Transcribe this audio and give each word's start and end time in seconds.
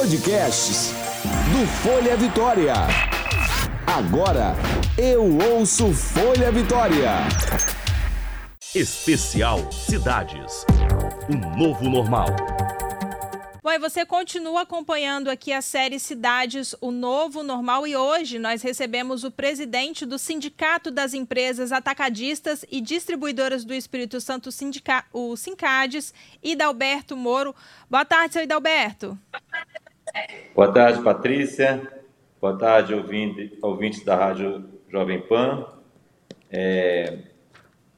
Podcasts 0.00 0.94
do 1.52 1.66
Folha 1.82 2.16
Vitória. 2.16 2.72
Agora 3.86 4.54
eu 4.96 5.22
ouço 5.52 5.92
Folha 5.92 6.50
Vitória. 6.50 7.10
Especial 8.74 9.70
Cidades. 9.70 10.64
Um 11.28 11.54
novo 11.54 11.86
normal. 11.86 12.28
Bom, 13.62 13.70
e 13.72 13.78
você 13.78 14.06
continua 14.06 14.62
acompanhando 14.62 15.28
aqui 15.28 15.52
a 15.52 15.60
série 15.60 16.00
Cidades, 16.00 16.74
o 16.80 16.90
Novo 16.90 17.42
Normal, 17.42 17.86
e 17.86 17.94
hoje 17.94 18.38
nós 18.38 18.62
recebemos 18.62 19.22
o 19.22 19.30
presidente 19.30 20.06
do 20.06 20.18
Sindicato 20.18 20.90
das 20.90 21.12
Empresas 21.12 21.70
Atacadistas 21.70 22.64
e 22.70 22.80
Distribuidoras 22.80 23.62
do 23.62 23.74
Espírito 23.74 24.18
Santo, 24.18 24.48
o 25.12 25.36
Sincades, 25.36 26.14
Idalberto 26.42 27.14
Moro. 27.14 27.54
Boa 27.90 28.04
tarde, 28.06 28.32
seu 28.32 28.42
Idalberto. 28.42 29.18
Boa 30.54 30.72
tarde, 30.72 31.02
Patrícia. 31.02 31.88
Boa 32.40 32.56
tarde, 32.56 32.94
ouvinte, 32.94 33.58
ouvintes 33.62 34.04
da 34.04 34.16
Rádio 34.16 34.64
Jovem 34.88 35.20
Pan. 35.20 35.66
É, 36.50 37.18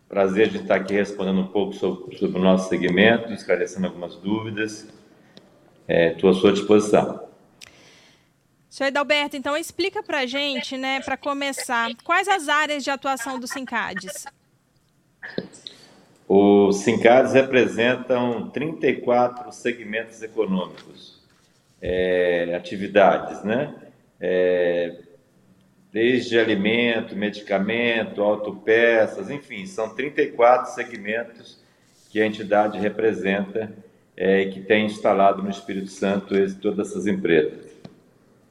prazer 0.09 0.48
de 0.48 0.59
estar 0.59 0.74
aqui 0.74 0.92
respondendo 0.92 1.41
um 1.41 1.46
pouco 1.46 1.72
sobre, 1.72 2.16
sobre 2.19 2.38
o 2.38 2.42
nosso 2.42 2.69
segmento, 2.69 3.33
esclarecendo 3.33 3.86
algumas 3.86 4.14
dúvidas. 4.16 4.86
Estou 5.88 6.30
é, 6.30 6.33
à 6.33 6.36
sua 6.36 6.52
disposição. 6.52 7.22
Senhor 8.69 8.88
Edalberto, 8.88 9.36
então 9.36 9.56
explica 9.56 10.02
para 10.02 10.20
a 10.20 10.27
gente, 10.27 10.77
né, 10.77 11.00
para 11.00 11.16
começar, 11.16 11.91
quais 12.05 12.27
as 12.28 12.48
áreas 12.48 12.83
de 12.83 12.91
atuação 12.91 13.38
do 13.38 13.47
Sincades? 13.47 14.27
Os 16.28 16.77
Sincades 16.77 17.33
representam 17.33 18.50
34 18.50 19.52
segmentos 19.52 20.22
econômicos, 20.22 21.21
é, 21.82 22.54
atividades, 22.54 23.42
né? 23.42 23.74
É, 24.20 24.95
desde 25.92 26.38
alimento, 26.38 27.16
medicamento, 27.16 28.22
autopeças, 28.22 29.28
enfim, 29.28 29.66
são 29.66 29.94
34 29.94 30.72
segmentos 30.72 31.60
que 32.08 32.20
a 32.20 32.27
entidade 32.27 32.78
representa 32.78 33.72
é, 34.16 34.47
que 34.47 34.60
tem 34.60 34.86
instalado 34.86 35.42
no 35.42 35.50
Espírito 35.50 35.88
Santo 35.88 36.36
esse, 36.36 36.56
todas 36.56 36.91
essas 36.91 37.06
empresas. 37.06 37.66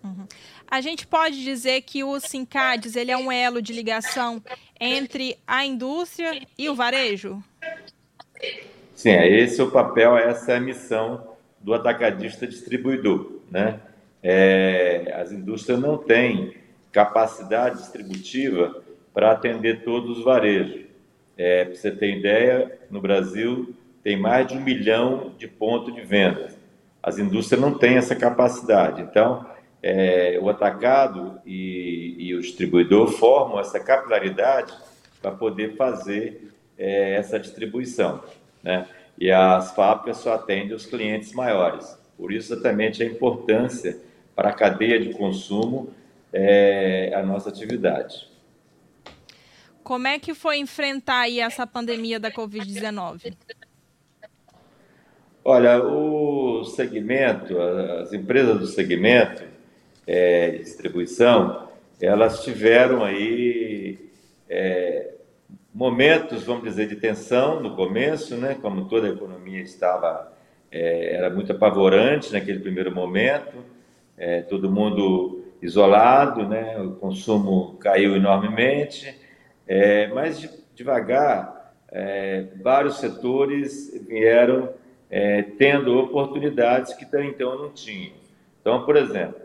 Uhum. 0.04 0.28
A 0.68 0.82
gente 0.82 1.08
pode 1.08 1.44
dizer 1.44 1.82
que 1.82 2.04
o 2.04 2.20
Sincades 2.20 2.96
ele 2.96 3.12
é 3.12 3.18
um 3.18 3.32
elo 3.32 3.62
de 3.62 3.74
ligação 3.74 4.42
entre 4.80 5.38
a 5.46 5.66
indústria 5.66 6.42
e 6.58 6.70
o 6.70 6.76
varejo? 6.76 7.44
Sim, 8.94 9.12
é 9.12 9.30
esse 9.30 9.59
é 9.59 9.64
o 9.64 9.72
papel, 9.72 10.18
essa 10.18 10.54
é 10.54 10.58
a 10.58 10.62
missão 10.62 11.31
do 11.64 11.73
atacadista 11.73 12.48
distribuidor. 12.48 13.40
Né? 13.50 13.80
É, 14.23 15.14
as 15.16 15.31
indústrias 15.31 15.80
não 15.80 15.98
têm 15.98 16.53
capacidade 16.92 17.78
distributiva 17.78 18.84
para 19.14 19.31
atender 19.31 19.84
todos 19.84 20.18
os 20.18 20.23
varejos. 20.23 20.81
É, 21.38 21.66
para 21.66 21.76
você 21.76 21.92
ter 21.92 22.18
ideia, 22.18 22.80
no 22.90 23.02
Brasil 23.02 23.73
tem 24.03 24.18
mais 24.18 24.48
de 24.48 24.56
um 24.56 24.62
milhão 24.62 25.34
de 25.38 25.48
pontos 25.48 25.94
de 25.94 26.02
venda. 26.02 26.50
As 27.02 27.18
indústrias 27.18 27.62
não 27.62 27.78
têm 27.78 27.98
essa 27.98 28.16
capacidade. 28.16 29.02
Então, 29.02 29.46
é, 29.81 30.38
o 30.42 30.50
atacado 30.50 31.40
e, 31.46 32.16
e, 32.20 32.36
o 32.36 32.42
distribuidor 32.42 33.08
formam 33.08 33.59
essa 33.59 33.80
capilaridade 33.80 34.73
para 35.22 35.31
poder 35.31 35.75
fazer 35.75 36.52
é, 36.78 37.16
essa 37.16 37.40
distribuição. 37.40 38.23
Né? 38.62 38.88
E 39.22 39.32
as 39.32 39.72
fábricas 39.76 40.18
só 40.18 40.34
atendem 40.34 40.74
os 40.74 40.88
clientes 40.88 41.32
maiores. 41.32 41.96
Por 42.18 42.34
isso, 42.34 42.52
exatamente, 42.52 43.04
a 43.04 43.06
importância 43.06 44.00
para 44.36 44.50
a 44.50 44.52
cadeia 44.52 45.00
de 45.00 45.14
consumo 45.14 45.94
é, 46.34 47.14
a 47.14 47.22
nossa 47.22 47.50
atividade. 47.50 48.28
Como 49.84 50.08
é 50.08 50.18
que 50.18 50.34
foi 50.34 50.58
enfrentar 50.58 51.20
aí 51.20 51.40
essa 51.40 51.68
pandemia 51.68 52.20
da 52.20 52.31
Covid-19? 52.31 53.38
Olha, 55.46 55.84
o 55.86 56.64
segmento, 56.64 57.62
as 57.62 58.12
empresas 58.14 58.58
do 58.58 58.66
segmento 58.66 59.44
é, 60.08 60.50
de 60.50 60.64
distribuição, 60.64 61.70
elas 62.02 62.44
tiveram 62.44 63.04
aí 63.04 64.00
é, 64.50 65.14
momentos, 65.74 66.44
vamos 66.44 66.64
dizer, 66.64 66.88
de 66.88 66.96
tensão 66.96 67.62
no 67.62 67.76
começo, 67.76 68.36
né? 68.36 68.58
Como 68.62 68.86
toda 68.86 69.08
a 69.08 69.12
economia 69.12 69.62
estava, 69.62 70.32
é, 70.72 71.16
era 71.16 71.30
muito 71.30 71.52
apavorante 71.52 72.32
naquele 72.34 72.59
primeiro 72.59 72.94
momento, 72.94 73.58
é, 74.18 74.42
todo 74.42 74.72
mundo 74.72 75.46
isolado, 75.62 76.48
né? 76.48 76.78
O 76.80 76.92
consumo 76.96 77.78
caiu 77.80 78.16
enormemente, 78.16 79.18
é, 79.68 80.08
mas 80.08 80.50
devagar, 80.76 81.74
é, 81.92 82.48
vários 82.62 82.98
setores 83.00 83.94
vieram 84.08 84.74
é, 85.10 85.42
tendo 85.42 85.98
oportunidades 85.98 86.94
que 86.94 87.06
até 87.06 87.24
então 87.24 87.58
não 87.58 87.70
tinham. 87.72 88.14
Então, 88.60 88.86
por 88.86 88.96
exemplo, 88.96 89.42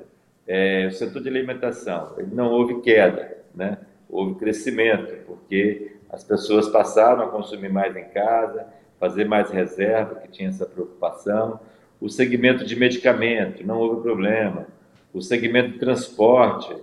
é, 0.46 0.86
o 0.86 0.92
setor 0.92 1.22
de 1.22 1.28
alimentação, 1.28 2.14
não 2.32 2.52
houve 2.52 2.80
queda, 2.80 3.36
né? 3.54 3.78
houve 4.08 4.36
crescimento, 4.36 5.12
porque 5.26 5.95
as 6.10 6.24
pessoas 6.24 6.68
passaram 6.68 7.24
a 7.24 7.28
consumir 7.28 7.70
mais 7.70 7.96
em 7.96 8.04
casa, 8.04 8.66
fazer 8.98 9.24
mais 9.26 9.50
reserva, 9.50 10.16
que 10.16 10.28
tinha 10.28 10.48
essa 10.48 10.66
preocupação. 10.66 11.60
O 12.00 12.08
segmento 12.08 12.64
de 12.64 12.76
medicamento, 12.76 13.66
não 13.66 13.78
houve 13.78 14.02
problema. 14.02 14.66
O 15.12 15.20
segmento 15.20 15.72
de 15.72 15.78
transporte, 15.78 16.74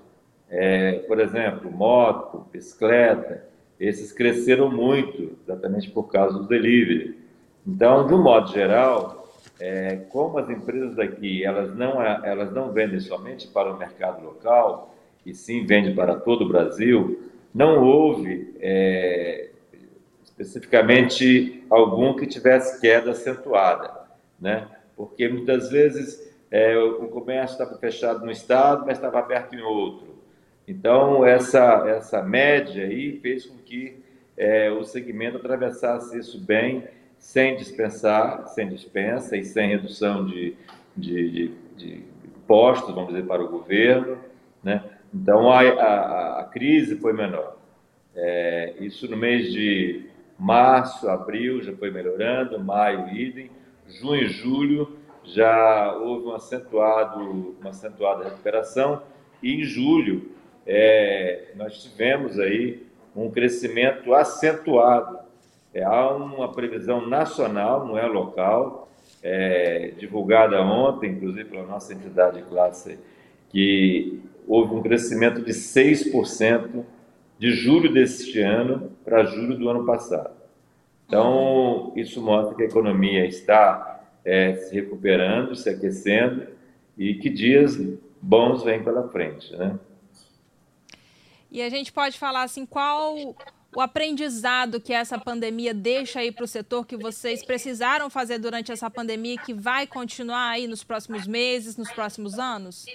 é, 0.50 1.00
por 1.08 1.20
exemplo, 1.20 1.72
moto, 1.72 2.46
bicicleta, 2.52 3.44
esses 3.80 4.12
cresceram 4.12 4.72
muito, 4.72 5.38
exatamente 5.44 5.90
por 5.90 6.04
causa 6.04 6.40
do 6.40 6.48
delivery. 6.48 7.18
Então, 7.66 8.06
de 8.08 8.14
um 8.14 8.22
modo 8.22 8.52
geral, 8.52 9.28
é, 9.60 9.98
como 10.10 10.38
as 10.38 10.50
empresas 10.50 10.96
daqui 10.96 11.44
elas 11.44 11.76
não, 11.76 12.02
elas 12.02 12.52
não 12.52 12.72
vendem 12.72 13.00
somente 13.00 13.48
para 13.48 13.74
o 13.74 13.78
mercado 13.78 14.24
local, 14.24 14.96
e 15.26 15.34
sim 15.34 15.66
vendem 15.66 15.96
para 15.96 16.16
todo 16.16 16.44
o 16.44 16.48
Brasil, 16.48 17.32
não 17.54 17.84
houve 17.84 18.56
é, 18.60 19.50
especificamente 20.24 21.64
algum 21.70 22.16
que 22.16 22.26
tivesse 22.26 22.82
queda 22.82 23.12
acentuada, 23.12 23.92
né? 24.40 24.68
porque 24.96 25.28
muitas 25.28 25.70
vezes 25.70 26.34
é, 26.50 26.78
o 26.78 27.08
comércio 27.08 27.54
estava 27.54 27.78
fechado 27.78 28.26
no 28.26 28.32
estado, 28.32 28.86
mas 28.86 28.98
estava 28.98 29.20
aberto 29.20 29.54
em 29.54 29.62
outro. 29.62 30.14
Então, 30.68 31.26
essa, 31.26 31.84
essa 31.88 32.22
média 32.22 32.86
aí 32.86 33.20
fez 33.20 33.46
com 33.46 33.58
que 33.58 34.02
é, 34.38 34.72
o 34.72 34.84
segmento 34.84 35.38
atravessasse 35.38 36.18
isso 36.18 36.40
bem 36.40 36.84
sem 37.20 37.56
dispensar, 37.56 38.48
sem 38.50 38.68
dispensa 38.70 39.38
e 39.38 39.44
sem 39.44 39.70
redução 39.70 40.26
de, 40.26 40.56
de, 40.96 41.30
de, 41.30 41.52
de 41.76 42.04
impostos, 42.26 42.94
vamos 42.94 43.14
dizer, 43.14 43.26
para 43.26 43.44
o 43.44 43.50
governo. 43.50 44.18
Né? 44.64 44.84
Então, 45.14 45.52
a, 45.52 45.62
a, 45.62 46.40
a 46.42 46.44
crise 46.46 46.98
foi 46.98 47.14
menor. 47.14 47.58
É, 48.16 48.76
isso 48.80 49.10
no 49.10 49.18
mês 49.18 49.52
de 49.52 50.06
março, 50.38 51.08
abril 51.08 51.62
já 51.62 51.74
foi 51.74 51.92
melhorando, 51.92 52.60
maio, 52.60 53.10
idem. 53.10 53.50
Junho 53.88 54.24
e 54.24 54.30
julho 54.30 54.98
já 55.24 55.94
houve 55.94 56.28
um 56.28 56.34
acentuado, 56.34 57.56
uma 57.60 57.70
acentuada 57.70 58.24
recuperação. 58.26 59.04
E 59.42 59.54
em 59.54 59.64
julho 59.64 60.32
é, 60.66 61.52
nós 61.56 61.82
tivemos 61.84 62.40
aí 62.40 62.86
um 63.16 63.30
crescimento 63.30 64.14
acentuado 64.14 65.20
é, 65.74 65.84
há 65.84 66.14
uma 66.14 66.52
previsão 66.52 67.08
nacional, 67.08 67.86
não 67.86 67.98
é 67.98 68.06
local, 68.06 68.88
é, 69.24 69.94
divulgada 69.98 70.62
ontem, 70.62 71.12
inclusive 71.12 71.50
pela 71.50 71.66
nossa 71.66 71.94
entidade 71.94 72.38
de 72.38 72.44
classe, 72.48 73.00
que 73.50 74.22
houve 74.48 74.76
um 74.76 74.82
crescimento 74.82 75.42
de 75.42 75.52
6% 75.52 76.84
de 77.38 77.52
julho 77.52 77.92
deste 77.92 78.40
ano 78.40 78.92
para 79.04 79.26
julho 79.26 79.58
do 79.58 79.70
ano 79.70 79.86
passado. 79.86 80.32
Então, 81.06 81.92
isso 81.96 82.22
mostra 82.22 82.56
que 82.56 82.64
a 82.64 82.66
economia 82.66 83.26
está 83.26 84.02
é, 84.24 84.56
se 84.56 84.74
recuperando, 84.74 85.56
se 85.56 85.70
aquecendo 85.70 86.48
e 86.98 87.16
que 87.16 87.30
dias 87.30 87.78
bons 88.22 88.64
vêm 88.64 88.84
pela 88.84 89.08
frente, 89.10 89.56
né? 89.56 89.78
E 91.52 91.62
a 91.62 91.70
gente 91.70 91.92
pode 91.92 92.18
falar 92.18 92.44
assim, 92.44 92.66
qual 92.66 93.16
o 93.76 93.82
aprendizado 93.82 94.80
que 94.80 94.94
essa 94.94 95.20
pandemia 95.20 95.74
deixa 95.74 96.20
aí 96.20 96.32
para 96.32 96.46
o 96.46 96.48
setor 96.48 96.86
que 96.86 96.98
vocês 96.98 97.44
precisaram 97.46 98.10
fazer 98.10 98.40
durante 98.40 98.72
essa 98.72 98.90
pandemia 98.90 99.38
que 99.38 99.54
vai 99.54 99.86
continuar 99.86 100.50
aí 100.50 100.68
nos 100.68 100.84
próximos 100.84 101.28
meses, 101.28 101.78
nos 101.78 101.92
próximos 101.92 102.40
anos? 102.40 102.86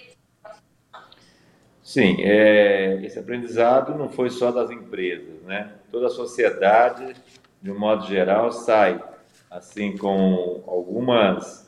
Sim, 1.89 2.17
é, 2.21 3.01
esse 3.03 3.19
aprendizado 3.19 3.97
não 3.97 4.11
foi 4.11 4.29
só 4.29 4.53
das 4.53 4.71
empresas, 4.71 5.41
né? 5.45 5.73
Toda 5.91 6.09
a 6.09 6.11
sociedade, 6.11 7.15
de 7.63 7.71
um 7.71 7.79
modo 7.79 8.07
geral, 8.07 8.53
sai 8.53 9.03
assim 9.51 9.97
com 9.97 10.63
algumas 10.67 11.67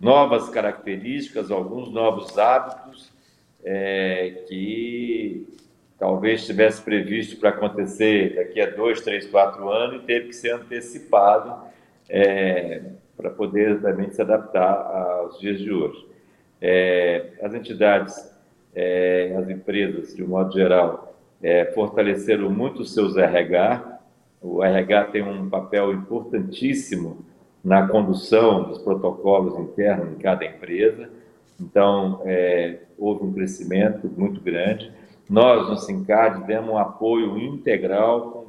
novas 0.00 0.48
características, 0.48 1.50
alguns 1.50 1.92
novos 1.92 2.38
hábitos 2.38 3.12
é, 3.62 4.42
que 4.48 5.46
talvez 5.98 6.46
tivesse 6.46 6.80
previsto 6.80 7.36
para 7.36 7.50
acontecer 7.50 8.36
daqui 8.36 8.58
a 8.58 8.70
dois, 8.70 9.02
três, 9.02 9.26
quatro 9.26 9.68
anos 9.68 10.02
e 10.02 10.06
teve 10.06 10.28
que 10.28 10.34
ser 10.34 10.54
antecipado 10.54 11.62
é, 12.08 12.80
para 13.14 13.28
poder 13.28 13.82
também 13.82 14.10
se 14.12 14.22
adaptar 14.22 14.72
aos 14.72 15.38
dias 15.38 15.58
de 15.58 15.70
hoje. 15.70 16.06
É, 16.58 17.32
as 17.42 17.52
entidades, 17.52 18.31
é, 18.74 19.34
as 19.36 19.48
empresas, 19.48 20.14
de 20.14 20.22
um 20.22 20.28
modo 20.28 20.52
geral, 20.52 21.14
é, 21.42 21.66
fortaleceram 21.66 22.50
muito 22.50 22.82
os 22.82 22.94
seus 22.94 23.16
RH. 23.16 24.00
O 24.40 24.62
RH 24.62 25.04
tem 25.04 25.22
um 25.22 25.48
papel 25.48 25.92
importantíssimo 25.92 27.24
na 27.62 27.86
condução 27.86 28.64
dos 28.64 28.78
protocolos 28.78 29.58
internos 29.58 30.12
em 30.12 30.18
cada 30.18 30.44
empresa. 30.44 31.08
Então, 31.60 32.22
é, 32.24 32.80
houve 32.98 33.24
um 33.24 33.32
crescimento 33.32 34.10
muito 34.16 34.40
grande. 34.40 34.90
Nós, 35.28 35.68
no 35.68 35.76
SINCAD, 35.76 36.46
demos 36.46 36.70
um 36.70 36.78
apoio 36.78 37.38
integral 37.38 38.30
com 38.30 38.46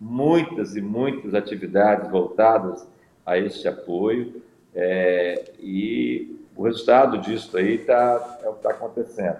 muitas 0.00 0.74
e 0.74 0.80
muitas 0.80 1.34
atividades 1.34 2.10
voltadas 2.10 2.86
a 3.24 3.38
este 3.38 3.68
apoio 3.68 4.42
é, 4.74 5.52
e 5.60 6.39
o 6.56 6.64
resultado 6.64 7.18
disso 7.18 7.56
aí 7.56 7.78
tá, 7.78 8.40
é 8.42 8.48
o 8.48 8.52
que 8.52 8.58
está 8.58 8.70
acontecendo. 8.70 9.38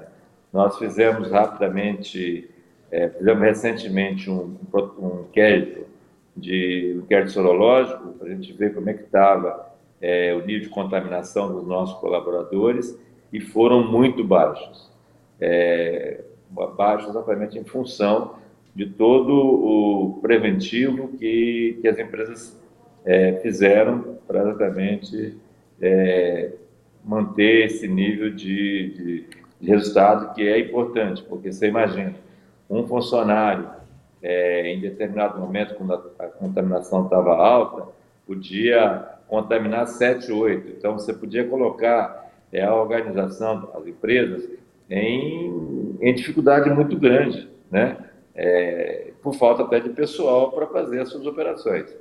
Nós 0.53 0.79
fizemos 0.79 1.31
rapidamente, 1.31 2.51
é, 2.91 3.09
fizemos 3.09 3.43
recentemente 3.43 4.31
um, 4.31 4.57
um 4.99 5.25
inquérito, 5.29 5.87
de, 6.37 6.95
um 6.97 7.01
inquérito 7.01 7.33
sorológico 7.33 8.13
para 8.15 8.29
a 8.29 8.31
gente 8.31 8.53
ver 8.53 8.75
como 8.75 8.89
é 8.89 8.95
que 8.95 9.03
estava 9.03 9.71
é, 10.01 10.35
o 10.35 10.45
nível 10.45 10.63
de 10.63 10.69
contaminação 10.69 11.53
dos 11.53 11.67
nossos 11.67 11.99
colaboradores 12.01 12.99
e 13.33 13.41
foram 13.41 13.87
muito 13.87 14.25
baixos. 14.25 14.91
É, 15.41 16.23
baixos 16.77 17.11
exatamente 17.11 17.59
em 17.59 17.65
função 17.65 18.35
de 18.75 18.87
todo 18.87 19.33
o 19.33 20.19
preventivo 20.21 21.09
que, 21.19 21.79
que 21.81 21.89
as 21.89 21.99
empresas 21.99 22.59
é, 23.05 23.35
fizeram 23.43 24.19
para 24.27 24.43
exatamente 24.43 25.37
é, 25.81 26.53
manter 27.05 27.67
esse 27.67 27.89
nível 27.89 28.31
de, 28.31 28.95
de, 28.95 29.27
de, 29.61 29.67
resultado 29.71 30.35
que 30.35 30.47
é 30.47 30.59
importante, 30.59 31.23
porque 31.23 31.53
você 31.53 31.69
imagina, 31.69 32.15
um 32.69 32.87
funcionário 32.87 33.69
é, 34.23 34.73
em 34.73 34.81
determinado 34.81 35.39
momento, 35.39 35.75
quando 35.75 35.95
a, 35.95 36.25
a 36.25 36.29
contaminação 36.29 37.05
estava 37.05 37.35
alta, 37.35 37.89
podia 38.27 39.19
contaminar 39.29 39.87
7, 39.87 40.31
8. 40.31 40.69
Então, 40.77 40.95
você 40.95 41.13
podia 41.13 41.45
colocar 41.45 42.31
é, 42.53 42.63
a 42.63 42.75
organização, 42.75 43.71
as 43.75 43.87
empresas, 43.87 44.49
em, 44.91 45.97
em 46.01 46.15
dificuldade 46.15 46.69
muito 46.71 46.99
grande, 46.99 47.49
né? 47.71 47.97
É, 48.35 49.13
por 49.23 49.35
falta 49.35 49.63
até 49.63 49.81
de 49.81 49.91
pessoal 49.91 50.51
para 50.51 50.67
fazer 50.67 51.01
as 51.01 51.09
suas 51.09 51.27
operações. 51.27 51.95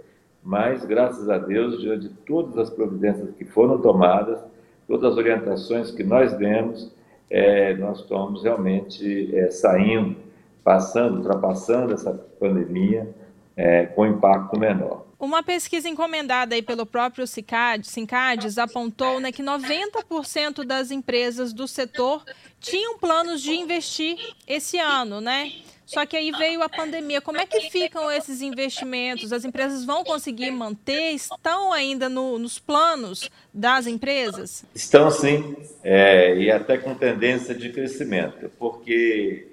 Mas, 0.44 0.86
graças 0.86 1.30
a 1.30 1.38
Deus, 1.38 1.80
diante 1.82 2.08
de 2.08 2.14
todas 2.26 2.58
as 2.58 2.70
providências 2.70 3.30
que 3.36 3.46
foram 3.46 3.80
tomadas, 3.80 4.40
todas 4.90 5.12
as 5.12 5.18
orientações 5.18 5.92
que 5.92 6.04
nós 6.04 6.34
demos, 6.34 6.92
é, 7.30 7.76
nós 7.76 8.00
estamos 8.00 8.42
realmente 8.42 9.30
é, 9.38 9.52
saindo, 9.52 10.18
passando, 10.64 11.18
ultrapassando 11.18 11.94
essa 11.94 12.12
pandemia 12.12 13.08
é, 13.56 13.86
com 13.86 14.08
impacto 14.08 14.60
menor. 14.60 15.06
Uma 15.20 15.44
pesquisa 15.44 15.88
encomendada 15.88 16.56
aí 16.56 16.62
pelo 16.64 16.88
próprio 16.88 17.28
Cicad, 17.28 17.86
Cincades 17.86 18.58
apontou 18.58 19.20
né, 19.20 19.32
que 19.32 19.44
90% 19.44 20.64
das 20.64 20.90
empresas 20.90 21.54
do 21.54 21.68
setor 21.68 22.24
tinham 22.60 22.98
planos 22.98 23.42
de 23.42 23.52
investir 23.52 24.18
esse 24.48 24.80
ano, 24.80 25.22
né? 25.22 25.52
Só 25.90 26.06
que 26.06 26.16
aí 26.16 26.30
veio 26.30 26.62
a 26.62 26.70
pandemia. 26.70 27.20
Como 27.20 27.40
é 27.40 27.48
que 27.48 27.62
ficam 27.72 28.12
esses 28.12 28.44
investimentos? 28.44 29.34
As 29.34 29.44
empresas 29.44 29.84
vão 29.84 30.04
conseguir 30.04 30.52
manter? 30.52 31.14
Estão 31.14 31.74
ainda 31.74 32.08
no, 32.08 32.38
nos 32.38 32.60
planos 32.60 33.28
das 33.52 33.88
empresas? 33.88 34.64
Estão 34.76 35.10
sim, 35.10 35.56
é, 35.84 36.36
e 36.38 36.52
até 36.52 36.78
com 36.78 36.94
tendência 36.94 37.56
de 37.56 37.72
crescimento, 37.72 38.52
porque 38.60 39.48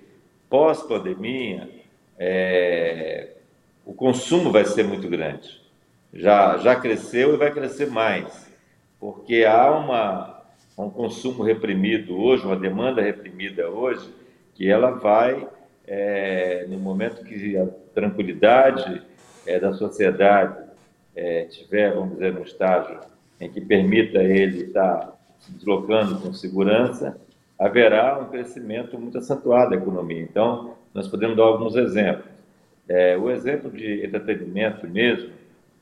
pós-pandemia 0.51 1.71
é, 2.19 3.31
o 3.87 3.95
consumo 3.95 4.53
vai 4.53 4.67
ser 4.67 4.85
muito 4.85 5.09
grande. 5.09 5.59
Já, 6.13 6.59
já 6.59 6.77
cresceu 6.77 7.33
e 7.33 7.39
vai 7.39 7.51
crescer 7.51 7.87
mais, 7.87 8.47
porque 9.01 9.47
há 9.47 9.71
uma, 9.71 10.43
um 10.77 10.91
consumo 10.91 11.43
reprimido 11.43 12.15
hoje, 12.15 12.45
uma 12.45 12.57
demanda 12.57 13.01
reprimida 13.01 13.71
hoje, 13.71 14.07
que 14.55 14.69
ela 14.69 14.91
vai 14.91 15.56
é, 15.87 16.67
no 16.69 16.79
momento 16.79 17.25
que 17.25 17.57
a 17.57 17.67
tranquilidade 17.95 19.03
é, 19.47 19.59
da 19.59 19.73
sociedade 19.73 20.65
é, 21.15 21.45
tiver, 21.45 21.95
vamos 21.95 22.15
dizer, 22.15 22.33
no 22.33 22.43
estágio 22.43 23.01
em 23.41 23.51
que 23.51 23.61
permita 23.61 24.19
ele 24.19 24.65
estar 24.65 25.17
se 25.39 25.53
deslocando 25.53 26.21
com 26.21 26.33
segurança, 26.33 27.17
haverá 27.59 28.19
um 28.19 28.27
crescimento 28.27 28.99
muito 28.99 29.19
acentuado 29.19 29.71
da 29.71 29.77
economia. 29.77 30.23
Então, 30.23 30.75
nós 30.93 31.09
podemos 31.09 31.37
dar 31.37 31.45
alguns 31.45 31.77
exemplos. 31.77 32.27
É, 32.89 33.17
o 33.17 33.31
exemplo 33.31 33.71
de 33.71 34.05
entretenimento 34.05 34.87
mesmo, 34.87 35.31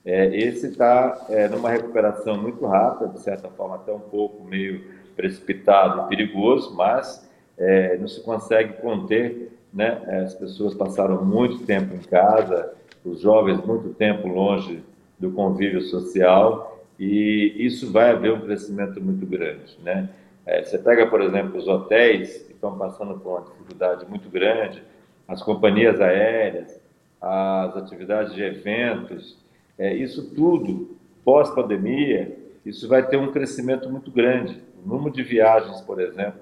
é, 0.04 0.36
esse 0.36 0.68
está 0.68 1.26
é, 1.30 1.48
numa 1.48 1.70
recuperação 1.70 2.36
muito 2.36 2.66
rápida, 2.66 3.10
de 3.10 3.20
certa 3.20 3.48
forma 3.48 3.76
até 3.76 3.92
um 3.92 4.00
pouco 4.00 4.44
meio 4.44 4.84
precipitado 5.16 6.02
e 6.02 6.08
perigoso, 6.16 6.74
mas 6.74 7.28
é, 7.56 7.96
não 7.96 8.08
se 8.08 8.20
consegue 8.22 8.74
conter 8.74 9.52
né? 9.74 10.00
As 10.24 10.34
pessoas 10.34 10.72
passaram 10.72 11.24
muito 11.24 11.66
tempo 11.66 11.94
em 11.94 11.98
casa, 11.98 12.72
os 13.04 13.20
jovens 13.20 13.62
muito 13.66 13.88
tempo 13.90 14.28
longe 14.28 14.82
do 15.18 15.32
convívio 15.32 15.82
social 15.82 16.84
e 16.98 17.52
isso 17.58 17.90
vai 17.90 18.10
haver 18.10 18.32
um 18.32 18.40
crescimento 18.40 19.02
muito 19.02 19.26
grande, 19.26 19.76
né? 19.82 20.08
É, 20.46 20.62
você 20.62 20.78
pega, 20.78 21.06
por 21.06 21.20
exemplo, 21.22 21.58
os 21.58 21.66
hotéis 21.66 22.42
que 22.42 22.52
estão 22.52 22.76
passando 22.78 23.18
por 23.18 23.30
uma 23.32 23.40
dificuldade 23.42 24.06
muito 24.06 24.28
grande, 24.28 24.82
as 25.26 25.42
companhias 25.42 26.00
aéreas, 26.00 26.78
as 27.20 27.76
atividades 27.78 28.34
de 28.34 28.42
eventos, 28.42 29.38
é, 29.78 29.94
isso 29.94 30.34
tudo, 30.34 30.96
pós-pandemia, 31.24 32.36
isso 32.64 32.86
vai 32.86 33.06
ter 33.06 33.16
um 33.16 33.32
crescimento 33.32 33.88
muito 33.88 34.10
grande. 34.10 34.60
O 34.84 34.88
número 34.88 35.10
de 35.10 35.22
viagens, 35.22 35.80
por 35.80 35.98
exemplo, 36.00 36.40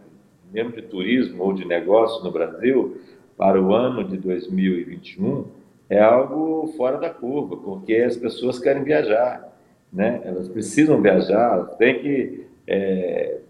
mesmo 0.53 0.73
de 0.73 0.83
turismo 0.83 1.45
ou 1.45 1.53
de 1.53 1.65
negócio 1.65 2.23
no 2.25 2.31
Brasil, 2.33 3.01
para 3.43 3.61
o 3.61 3.75
ano 3.75 4.05
de 4.05 4.19
2021 4.19 5.47
é 5.91 5.99
algo 5.99 6.73
fora 6.77 6.97
da 6.97 7.11
curva, 7.11 7.57
porque 7.57 7.93
as 7.97 8.17
pessoas 8.17 8.61
querem 8.61 8.85
viajar, 8.85 9.53
né? 9.93 10.21
Elas 10.25 10.49
precisam 10.49 11.03
viajar, 11.03 11.65
têm 11.77 11.99
que, 11.99 12.47
é 12.69 13.41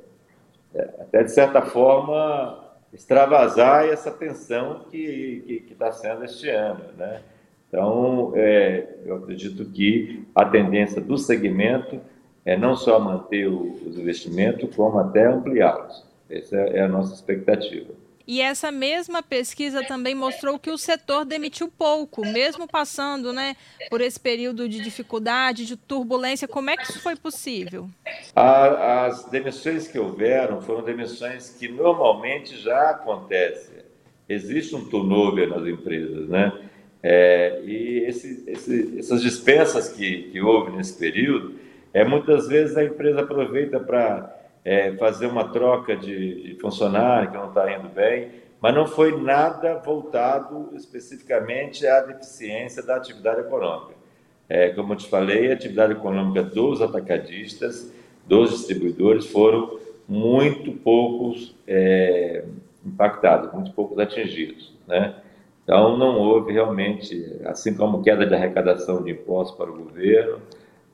até 0.99 1.25
de 1.25 1.31
certa 1.31 1.61
forma, 1.61 2.73
extravasar 2.91 3.85
essa 3.85 4.11
tensão 4.11 4.87
que 4.91 5.67
está 5.71 5.93
sendo 5.93 6.25
este 6.25 6.49
ano, 6.49 6.85
né? 6.97 7.21
Então, 7.69 8.33
é, 8.35 8.97
eu 9.05 9.17
acredito 9.17 9.67
que 9.67 10.27
a 10.35 10.47
tendência 10.47 11.03
do 11.03 11.19
segmento 11.19 12.01
é 12.47 12.57
não 12.57 12.77
só 12.77 12.99
manter 12.99 13.47
o, 13.47 13.75
os 13.87 13.99
investimentos, 13.99 14.75
como 14.75 14.99
até 14.99 15.27
ampliá-los. 15.27 16.03
Essa 16.31 16.57
é 16.57 16.81
a 16.81 16.89
nossa 16.89 17.13
expectativa. 17.13 17.93
E 18.33 18.41
essa 18.41 18.73
mesma 18.73 19.23
pesquisa 19.23 19.85
também 19.85 20.15
mostrou 20.15 20.59
que 20.59 20.71
o 20.71 20.79
setor 20.79 21.27
demitiu 21.27 21.69
pouco, 21.69 22.25
mesmo 22.25 22.67
passando 22.67 23.31
né, 23.31 23.55
por 23.91 24.01
esse 24.01 24.19
período 24.19 24.67
de 24.67 24.81
dificuldade, 24.81 25.67
de 25.67 25.77
turbulência. 25.77 26.49
Como 26.49 26.71
é 26.71 26.77
que 26.79 26.85
isso 26.85 27.03
foi 27.03 27.15
possível? 27.15 27.91
As 28.35 29.27
demissões 29.27 29.87
que 29.87 29.99
houveram 29.99 30.63
foram 30.63 30.83
demissões 30.83 31.51
que 31.51 31.69
normalmente 31.69 32.57
já 32.57 32.93
acontecem. 32.93 33.81
Existe 34.27 34.75
um 34.75 34.87
turnover 34.87 35.51
nas 35.51 35.67
empresas, 35.67 36.27
né? 36.27 36.55
É, 37.03 37.61
e 37.67 38.07
esse, 38.09 38.45
esse, 38.47 38.99
essas 38.99 39.21
dispensas 39.21 39.91
que, 39.91 40.31
que 40.33 40.41
houve 40.41 40.75
nesse 40.75 40.99
período, 40.99 41.57
é, 41.93 42.03
muitas 42.03 42.49
vezes 42.49 42.79
a 42.79 42.85
empresa 42.85 43.21
aproveita 43.21 43.79
para 43.79 44.42
é, 44.65 44.93
fazer 44.93 45.27
uma 45.27 45.49
troca 45.49 45.97
de, 45.97 46.55
de 46.55 46.61
funcionário 46.61 47.31
que 47.31 47.37
não 47.37 47.49
está 47.49 47.73
indo 47.73 47.89
bem, 47.89 48.31
mas 48.61 48.75
não 48.75 48.87
foi 48.87 49.21
nada 49.21 49.75
voltado 49.85 50.71
especificamente 50.75 51.87
à 51.87 52.01
deficiência 52.01 52.83
da 52.83 52.97
atividade 52.97 53.41
econômica. 53.41 53.95
É, 54.49 54.69
como 54.71 54.93
eu 54.93 54.97
te 54.97 55.09
falei, 55.09 55.51
a 55.51 55.55
atividade 55.55 55.93
econômica 55.93 56.43
dos 56.43 56.81
atacadistas, 56.81 57.93
dos 58.27 58.51
distribuidores, 58.51 59.27
foram 59.27 59.81
muito 60.09 60.73
poucos 60.73 61.57
é, 61.67 62.45
impactados, 62.85 63.53
muito 63.53 63.73
poucos 63.73 63.99
atingidos. 63.99 64.73
Né? 64.87 65.15
Então, 65.65 65.97
não 65.97 66.19
houve 66.19 66.53
realmente, 66.53 67.41
assim 67.45 67.75
como 67.75 68.03
queda 68.03 68.27
de 68.27 68.35
arrecadação 68.35 69.03
de 69.03 69.11
impostos 69.11 69.57
para 69.57 69.71
o 69.71 69.77
governo, 69.77 70.39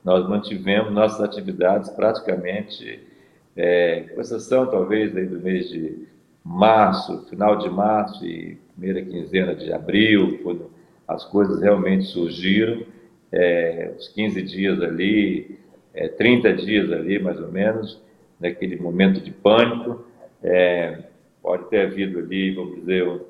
nós 0.03 0.27
mantivemos 0.27 0.91
nossas 0.91 1.21
atividades 1.21 1.89
praticamente 1.89 3.08
é, 3.55 4.01
com 4.13 4.21
exceção 4.21 4.65
talvez 4.67 5.15
aí 5.15 5.25
do 5.25 5.39
mês 5.39 5.69
de 5.69 6.07
março, 6.43 7.25
final 7.29 7.57
de 7.57 7.69
março 7.69 8.25
e 8.25 8.57
primeira 8.77 9.01
quinzena 9.01 9.53
de 9.53 9.71
abril, 9.73 10.39
quando 10.41 10.71
as 11.07 11.25
coisas 11.25 11.61
realmente 11.61 12.05
surgiram, 12.05 12.83
é, 13.31 13.93
os 13.97 14.07
15 14.09 14.41
dias 14.41 14.81
ali, 14.81 15.59
é, 15.93 16.07
30 16.07 16.53
dias 16.53 16.91
ali 16.91 17.19
mais 17.19 17.39
ou 17.39 17.51
menos, 17.51 18.01
naquele 18.39 18.77
momento 18.77 19.19
de 19.19 19.31
pânico, 19.31 20.05
é, 20.41 21.03
pode 21.41 21.65
ter 21.69 21.87
havido 21.87 22.19
ali, 22.19 22.55
vamos 22.55 22.75
dizer, 22.79 23.05
um, 23.07 23.21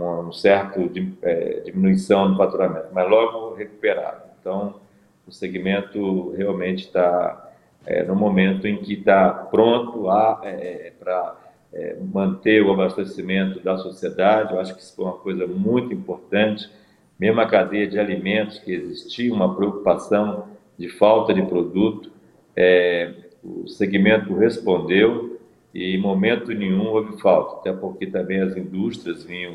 um 0.00 0.32
certo 0.32 0.90
é, 1.22 1.60
diminuição 1.60 2.28
no 2.28 2.36
faturamento, 2.36 2.88
mas 2.92 3.08
logo 3.08 3.54
recuperado. 3.54 4.22
Então, 4.40 4.80
o 5.26 5.32
segmento 5.32 6.32
realmente 6.32 6.86
está 6.86 7.52
é, 7.86 8.02
no 8.04 8.14
momento 8.14 8.66
em 8.66 8.78
que 8.78 8.94
está 8.94 9.30
pronto 9.30 10.10
é, 10.42 10.92
para 10.98 11.36
é, 11.72 11.96
manter 12.12 12.62
o 12.62 12.72
abastecimento 12.72 13.60
da 13.60 13.76
sociedade. 13.76 14.52
Eu 14.52 14.60
acho 14.60 14.74
que 14.74 14.80
isso 14.80 14.94
foi 14.94 15.04
uma 15.04 15.14
coisa 15.14 15.46
muito 15.46 15.92
importante. 15.92 16.70
Mesmo 17.18 17.40
a 17.40 17.46
cadeia 17.46 17.86
de 17.86 17.98
alimentos, 17.98 18.58
que 18.58 18.72
existia 18.72 19.32
uma 19.32 19.54
preocupação 19.54 20.48
de 20.78 20.88
falta 20.88 21.32
de 21.32 21.42
produto, 21.42 22.10
é, 22.56 23.12
o 23.42 23.68
segmento 23.68 24.34
respondeu 24.34 25.40
e 25.74 25.96
em 25.96 26.00
momento 26.00 26.52
nenhum 26.52 26.86
houve 26.86 27.20
falta, 27.20 27.56
até 27.58 27.78
porque 27.78 28.06
também 28.06 28.40
as 28.40 28.56
indústrias 28.56 29.24
vinham 29.24 29.54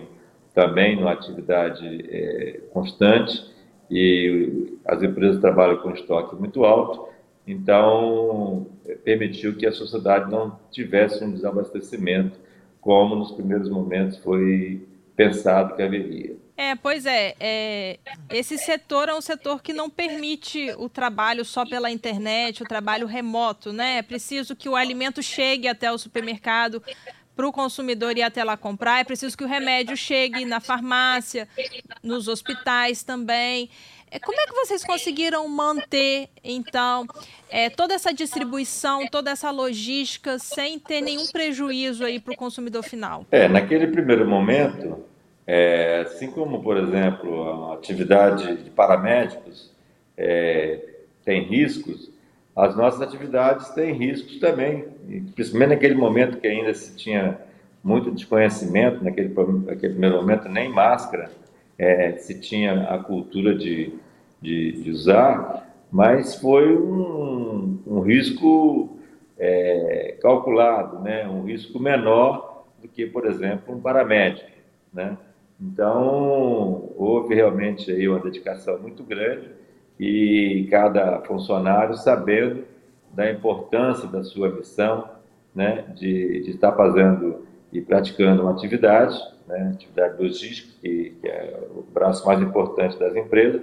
também 0.54 0.96
numa 0.96 1.14
atividade 1.14 2.06
é, 2.10 2.60
constante 2.74 3.46
e 3.90 4.78
as 4.86 5.02
empresas 5.02 5.40
trabalham 5.40 5.78
com 5.78 5.92
estoque 5.92 6.36
muito 6.36 6.66
alto, 6.66 7.08
então 7.52 8.68
é, 8.86 8.96
permitiu 8.96 9.56
que 9.56 9.66
a 9.66 9.72
sociedade 9.72 10.30
não 10.30 10.60
tivesse 10.72 11.24
um 11.24 11.32
desabastecimento 11.32 12.40
como 12.80 13.16
nos 13.16 13.32
primeiros 13.32 13.70
momentos 13.70 14.18
foi 14.18 14.88
pensado 15.16 15.76
que 15.76 15.82
haveria. 15.82 16.38
É, 16.56 16.76
pois 16.76 17.06
é, 17.06 17.36
é, 17.40 18.00
Esse 18.30 18.58
setor 18.58 19.08
é 19.08 19.14
um 19.14 19.22
setor 19.22 19.62
que 19.62 19.72
não 19.72 19.90
permite 19.90 20.74
o 20.78 20.90
trabalho 20.90 21.46
só 21.46 21.66
pela 21.66 21.90
internet, 21.90 22.62
o 22.62 22.68
trabalho 22.68 23.08
remoto, 23.08 23.72
né? 23.72 23.98
É 23.98 24.02
preciso 24.02 24.56
que 24.56 24.68
o 24.68 24.76
alimento 24.76 25.24
chegue 25.24 25.70
até 25.70 25.90
o 25.90 25.98
supermercado 25.98 26.84
para 27.40 27.48
o 27.48 27.54
consumidor 27.54 28.18
ir 28.18 28.22
até 28.22 28.44
lá 28.44 28.58
comprar. 28.58 29.00
É 29.00 29.06
preciso 29.06 29.38
que 29.38 29.46
o 29.46 29.48
remédio 29.48 29.96
chegue 29.96 30.44
na 30.44 30.60
farmácia, 30.60 31.48
nos 32.04 32.28
hospitais 32.28 33.02
também. 33.02 33.70
É, 34.12 34.20
como 34.20 34.38
é 34.38 34.46
que 34.46 34.52
vocês 34.52 34.84
conseguiram 34.84 35.48
manter, 35.48 36.28
então, 36.44 37.08
é, 37.50 37.70
toda 37.70 37.94
essa 37.94 38.14
distribuição, 38.14 39.08
toda 39.08 39.32
essa 39.32 39.52
logística, 39.52 40.38
sem 40.38 40.78
ter 40.78 41.00
nenhum 41.00 41.28
prejuízo 41.28 42.04
aí 42.04 42.20
para 42.20 42.34
o 42.34 42.36
consumidor 42.36 42.84
final? 42.84 43.26
É, 43.32 43.48
naquele 43.48 43.88
primeiro 43.88 44.28
momento, 44.28 45.06
é, 45.48 46.04
assim 46.08 46.30
como, 46.30 46.62
por 46.62 46.76
exemplo, 46.76 47.70
a 47.70 47.76
atividade 47.76 48.64
de 48.66 48.70
paramédicos 48.70 49.72
é, 50.18 50.82
tem 51.24 51.44
riscos, 51.44 52.12
as 52.56 52.76
nossas 52.76 53.02
atividades 53.02 53.70
têm 53.70 53.94
riscos 53.94 54.40
também, 54.40 54.86
principalmente 55.34 55.70
naquele 55.70 55.96
momento 55.96 56.38
que 56.38 56.48
ainda 56.48 56.74
se 56.74 56.96
tinha 56.96 57.40
muito 57.84 58.12
desconhecimento, 58.12 59.04
naquele, 59.04 59.34
naquele 59.66 59.94
primeiro 59.94 60.18
momento 60.18 60.50
nem 60.50 60.70
máscara 60.70 61.30
é, 61.80 62.12
se 62.18 62.38
tinha 62.38 62.84
a 62.90 63.00
cultura 63.00 63.56
de, 63.56 63.94
de, 64.42 64.84
de 64.84 64.92
usar, 64.92 65.74
mas 65.90 66.36
foi 66.36 66.76
um, 66.78 67.80
um 67.88 68.02
risco 68.02 69.00
é, 69.38 70.18
calculado, 70.22 71.00
né? 71.00 71.26
um 71.28 71.44
risco 71.44 71.80
menor 71.80 72.66
do 72.82 72.88
que, 72.90 73.06
por 73.06 73.26
exemplo, 73.26 73.74
um 73.74 73.80
paramédico. 73.80 74.50
Né? 74.94 75.18
Então, 75.60 76.92
houve 76.98 77.34
realmente 77.34 77.90
aí 77.90 78.08
uma 78.08 78.20
dedicação 78.20 78.78
muito 78.80 79.02
grande 79.04 79.50
e 80.00 80.68
cada 80.72 81.20
funcionário 81.22 81.96
sabendo 81.98 82.64
da 83.12 83.30
importância 83.30 84.08
da 84.08 84.24
sua 84.24 84.50
missão, 84.50 85.10
né, 85.54 85.86
de, 85.96 86.44
de 86.44 86.52
estar 86.52 86.72
fazendo 86.72 87.46
e 87.74 87.82
praticando 87.82 88.44
uma 88.44 88.52
atividade, 88.52 89.20
né, 89.48 89.72
atividade 89.74 90.22
logística, 90.22 90.72
que, 90.82 91.16
que, 91.22 91.28
é 91.28 91.60
o 91.76 91.82
braço 91.82 92.26
mais 92.26 92.42
importante 92.42 92.98
das 92.98 93.16
empresas, 93.16 93.62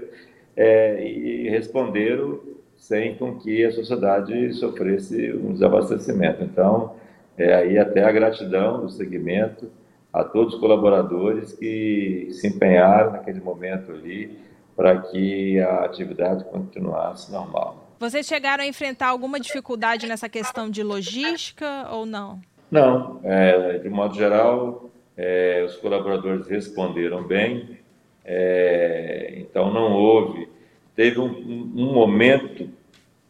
é, 0.57 1.03
e 1.07 1.49
responderam 1.49 2.41
sem 2.77 3.15
com 3.15 3.39
que 3.39 3.65
a 3.65 3.73
sociedade 3.73 4.53
sofresse 4.53 5.33
um 5.33 5.53
desabastecimento. 5.53 6.45
Então, 6.45 6.95
é 7.39 7.55
aí 7.55 7.79
até 7.79 8.05
a 8.05 8.13
gratidão 8.13 8.83
do 8.83 8.91
segmento, 8.91 9.71
a 10.13 10.25
todos 10.25 10.55
os 10.55 10.61
colaboradores 10.61 11.53
que 11.53 12.29
se 12.33 12.49
empenharam 12.49 13.13
naquele 13.13 13.41
momento 13.41 13.93
ali 13.93 14.39
para 14.77 15.01
que 15.01 15.59
a 15.61 15.85
atividade 15.85 16.45
continuasse 16.45 17.33
normal. 17.33 17.91
Vocês 17.99 18.27
chegaram 18.27 18.63
a 18.63 18.67
enfrentar 18.67 19.09
alguma 19.09 19.41
dificuldade 19.41 20.07
nessa 20.07 20.29
questão 20.29 20.69
de 20.69 20.83
logística 20.83 21.89
ou 21.91 22.05
não? 22.05 22.41
Não, 22.71 23.21
é, 23.25 23.79
de 23.79 23.89
modo 23.89 24.15
geral, 24.15 24.91
é, 25.17 25.65
os 25.65 25.77
colaboradores 25.77 26.47
responderam 26.47 27.27
bem, 27.27 27.79
é, 28.25 29.35
então 29.39 29.73
não 29.73 29.93
houve. 29.93 30.49
Teve 30.95 31.19
um, 31.19 31.27
um 31.27 31.93
momento, 31.93 32.69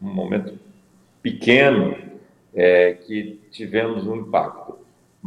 um 0.01 0.13
momento 0.13 0.59
pequeno, 1.21 1.95
é, 2.53 2.93
que 2.93 3.39
tivemos 3.51 4.05
um 4.05 4.17
impacto 4.17 4.77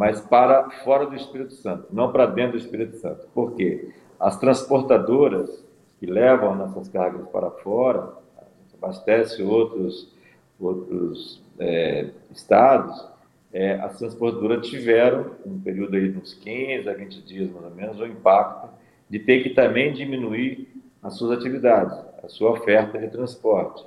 mas 0.01 0.19
para 0.19 0.71
fora 0.83 1.05
do 1.05 1.15
Espírito 1.15 1.53
Santo, 1.53 1.89
não 1.93 2.11
para 2.11 2.25
dentro 2.25 2.53
do 2.53 2.59
Espírito 2.59 2.97
Santo. 2.97 3.27
Por 3.35 3.55
quê? 3.55 3.91
As 4.19 4.39
transportadoras 4.39 5.63
que 6.01 6.07
levam 6.07 6.57
nossas 6.57 6.89
cargas 6.89 7.29
para 7.29 7.51
fora, 7.51 8.15
a 8.39 8.45
abastece 8.83 9.43
outros, 9.43 10.11
outros 10.59 11.43
é, 11.59 12.09
estados, 12.33 13.07
é, 13.53 13.75
as 13.75 13.99
transportadoras 13.99 14.67
tiveram, 14.67 15.33
um 15.45 15.61
período 15.61 15.97
aí 15.97 16.09
de 16.09 16.19
uns 16.19 16.35
15 16.35 16.89
a 16.89 16.95
20 16.95 17.23
dias 17.23 17.51
mais 17.51 17.65
ou 17.67 17.71
menos, 17.71 18.01
o 18.01 18.07
impacto 18.07 18.71
de 19.09 19.19
ter 19.19 19.43
que 19.43 19.51
também 19.51 19.93
diminuir 19.93 20.69
as 21.03 21.15
suas 21.15 21.39
atividades, 21.39 21.97
a 22.23 22.29
sua 22.29 22.53
oferta 22.53 22.99
de 22.99 23.09
transporte. 23.09 23.85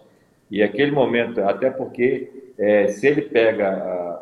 E 0.52 0.62
aquele 0.62 0.92
momento, 0.92 1.42
até 1.42 1.70
porque 1.70 2.52
é, 2.58 2.88
se 2.90 3.08
ele 3.08 3.24
pega 3.24 3.70
a, 3.70 4.14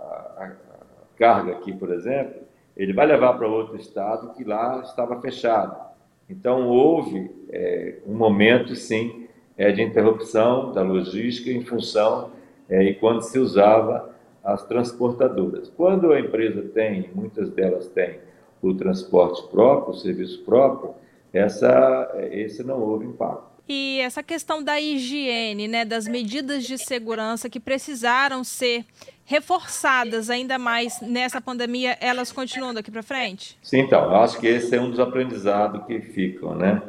carga 1.18 1.52
aqui, 1.52 1.72
por 1.72 1.92
exemplo, 1.92 2.42
ele 2.76 2.94
vai 2.94 3.06
levar 3.06 3.34
para 3.34 3.48
outro 3.48 3.76
estado 3.76 4.34
que 4.34 4.44
lá 4.44 4.82
estava 4.82 5.22
fechado. 5.22 5.91
Então, 6.32 6.70
houve 6.70 7.30
é, 7.50 7.98
um 8.08 8.14
momento, 8.14 8.74
sim, 8.74 9.28
é, 9.58 9.70
de 9.70 9.82
interrupção 9.82 10.72
da 10.72 10.82
logística 10.82 11.52
em 11.52 11.62
função 11.62 12.32
é, 12.70 12.82
e 12.84 12.96
quando 12.96 13.22
se 13.22 13.38
usava 13.38 14.16
as 14.42 14.66
transportadoras. 14.66 15.70
Quando 15.70 16.14
a 16.14 16.20
empresa 16.20 16.62
tem, 16.62 17.10
muitas 17.14 17.50
delas 17.50 17.88
têm, 17.90 18.20
o 18.62 18.74
transporte 18.74 19.46
próprio, 19.52 19.94
o 19.94 19.98
serviço 19.98 20.42
próprio, 20.46 20.94
essa, 21.34 22.10
esse 22.32 22.64
não 22.64 22.82
houve 22.82 23.06
impacto. 23.06 23.51
E 23.74 24.02
essa 24.02 24.22
questão 24.22 24.62
da 24.62 24.82
higiene, 24.82 25.66
né, 25.66 25.86
das 25.86 26.06
medidas 26.06 26.66
de 26.66 26.78
segurança 26.78 27.50
que 27.50 27.58
precisaram 27.58 28.44
ser 28.44 28.84
reforçadas 29.24 30.30
ainda 30.30 30.60
mais 30.60 31.00
nessa 31.00 31.40
pandemia, 31.40 31.98
elas 32.02 32.34
continuam 32.34 32.74
daqui 32.74 32.92
para 32.92 33.02
frente? 33.02 33.58
Sim, 33.64 33.80
então, 33.80 34.14
acho 34.14 34.38
que 34.42 34.48
esse 34.48 34.76
é 34.76 34.82
um 34.82 34.90
dos 34.90 35.00
aprendizados 35.00 35.86
que 35.86 36.02
ficam, 36.02 36.54
né, 36.54 36.82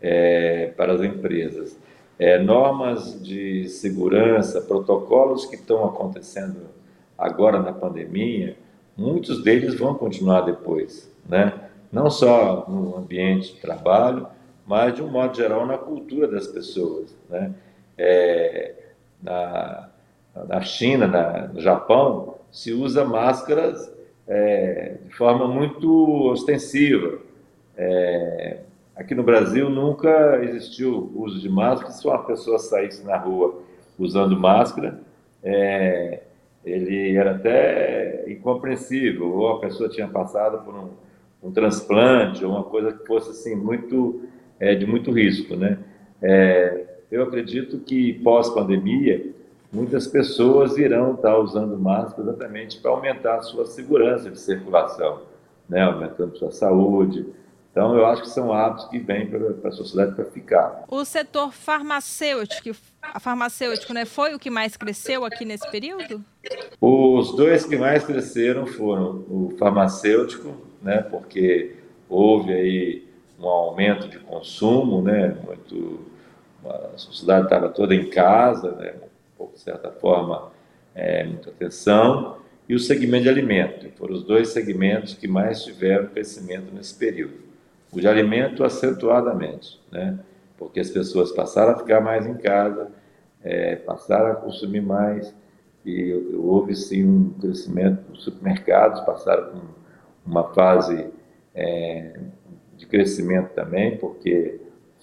é, 0.00 0.72
para 0.74 0.94
as 0.94 1.02
empresas. 1.02 1.78
É, 2.18 2.38
normas 2.38 3.22
de 3.22 3.68
segurança, 3.68 4.62
protocolos 4.62 5.44
que 5.44 5.56
estão 5.56 5.84
acontecendo 5.84 6.70
agora 7.18 7.60
na 7.60 7.74
pandemia, 7.74 8.56
muitos 8.96 9.44
deles 9.44 9.74
vão 9.74 9.92
continuar 9.94 10.40
depois, 10.40 11.14
né? 11.28 11.52
Não 11.92 12.08
só 12.08 12.64
no 12.66 12.96
ambiente 12.96 13.52
de 13.52 13.60
trabalho, 13.60 14.26
mas 14.70 14.94
de 14.94 15.02
um 15.02 15.08
modo 15.08 15.36
geral 15.36 15.66
na 15.66 15.76
cultura 15.76 16.28
das 16.28 16.46
pessoas, 16.46 17.12
né? 17.28 17.52
É, 17.98 18.72
na, 19.20 19.90
na 20.46 20.60
China, 20.60 21.08
na, 21.08 21.48
no 21.48 21.60
Japão, 21.60 22.36
se 22.52 22.72
usa 22.72 23.04
máscaras 23.04 23.92
é, 24.28 24.98
de 25.04 25.12
forma 25.16 25.48
muito 25.48 26.30
ostensiva. 26.30 27.18
É, 27.76 28.60
aqui 28.94 29.12
no 29.12 29.24
Brasil 29.24 29.68
nunca 29.68 30.38
existiu 30.44 31.10
o 31.16 31.24
uso 31.24 31.40
de 31.40 31.48
máscara. 31.48 31.90
Se 31.90 32.06
uma 32.06 32.22
pessoa 32.22 32.60
saísse 32.60 33.04
na 33.04 33.16
rua 33.16 33.60
usando 33.98 34.38
máscara, 34.38 35.00
é, 35.42 36.22
ele 36.64 37.16
era 37.16 37.32
até 37.32 38.24
incompreensível, 38.30 39.34
ou 39.34 39.48
a 39.48 39.58
pessoa 39.58 39.88
tinha 39.88 40.06
passado 40.06 40.64
por 40.64 40.76
um, 40.76 40.90
um 41.42 41.50
transplante, 41.50 42.44
ou 42.44 42.52
uma 42.52 42.62
coisa 42.62 42.92
que 42.92 43.04
fosse 43.04 43.30
assim 43.30 43.56
muito 43.56 44.30
é, 44.60 44.74
de 44.74 44.86
muito 44.86 45.10
risco, 45.10 45.56
né? 45.56 45.78
É, 46.22 46.84
eu 47.10 47.24
acredito 47.24 47.78
que 47.78 48.12
pós 48.12 48.50
pandemia 48.50 49.32
muitas 49.72 50.06
pessoas 50.06 50.76
irão 50.76 51.14
estar 51.14 51.38
usando 51.38 51.78
máscara 51.78 52.22
exatamente 52.28 52.78
para 52.78 52.90
aumentar 52.90 53.36
a 53.36 53.42
sua 53.42 53.66
segurança 53.66 54.30
de 54.30 54.38
circulação, 54.38 55.22
né? 55.68 55.82
aumentando 55.82 56.36
sua 56.36 56.50
saúde. 56.50 57.26
Então, 57.70 57.96
eu 57.96 58.04
acho 58.04 58.22
que 58.22 58.28
são 58.28 58.52
hábitos 58.52 58.86
que 58.86 58.98
vêm 58.98 59.28
para 59.28 59.68
a 59.68 59.72
sociedade 59.72 60.16
para 60.16 60.24
ficar. 60.24 60.84
O 60.88 61.04
setor 61.04 61.52
farmacêutico, 61.52 62.76
farmacêutico 63.20 63.94
né, 63.94 64.04
foi 64.04 64.34
o 64.34 64.40
que 64.40 64.50
mais 64.50 64.76
cresceu 64.76 65.24
aqui 65.24 65.44
nesse 65.44 65.70
período? 65.70 66.24
Os 66.80 67.36
dois 67.36 67.64
que 67.64 67.76
mais 67.76 68.04
cresceram 68.04 68.66
foram 68.66 69.24
o 69.28 69.54
farmacêutico, 69.56 70.56
né, 70.82 71.00
porque 71.02 71.76
houve 72.08 72.52
aí 72.52 73.09
um 73.40 73.48
aumento 73.48 74.08
de 74.08 74.18
consumo, 74.18 75.00
né, 75.02 75.36
muito, 75.44 76.00
a 76.64 76.98
sociedade 76.98 77.44
estava 77.44 77.68
toda 77.68 77.94
em 77.94 78.10
casa, 78.10 78.72
né, 78.72 78.94
de 79.52 79.58
certa 79.58 79.90
forma, 79.90 80.50
é, 80.94 81.24
muita 81.24 81.50
atenção, 81.50 82.36
e 82.68 82.74
o 82.74 82.78
segmento 82.78 83.24
de 83.24 83.28
alimento. 83.30 83.90
Foram 83.96 84.14
os 84.14 84.22
dois 84.22 84.50
segmentos 84.50 85.14
que 85.14 85.26
mais 85.26 85.64
tiveram 85.64 86.08
crescimento 86.08 86.72
nesse 86.72 86.94
período. 86.94 87.40
O 87.92 88.00
de 88.00 88.06
alimento 88.06 88.62
acentuadamente, 88.62 89.80
né? 89.90 90.18
porque 90.56 90.78
as 90.78 90.90
pessoas 90.90 91.32
passaram 91.32 91.72
a 91.72 91.78
ficar 91.78 92.00
mais 92.00 92.26
em 92.26 92.34
casa, 92.34 92.88
é, 93.42 93.76
passaram 93.76 94.32
a 94.32 94.34
consumir 94.34 94.82
mais, 94.82 95.34
e 95.84 96.12
houve 96.36 96.76
sim 96.76 97.04
um 97.04 97.30
crescimento 97.40 98.02
dos 98.12 98.24
supermercados, 98.24 99.00
passaram 99.00 99.62
uma 100.24 100.44
fase 100.52 101.08
é, 101.54 102.20
de 102.80 102.86
crescimento 102.86 103.50
também, 103.50 103.96
porque 103.98 104.58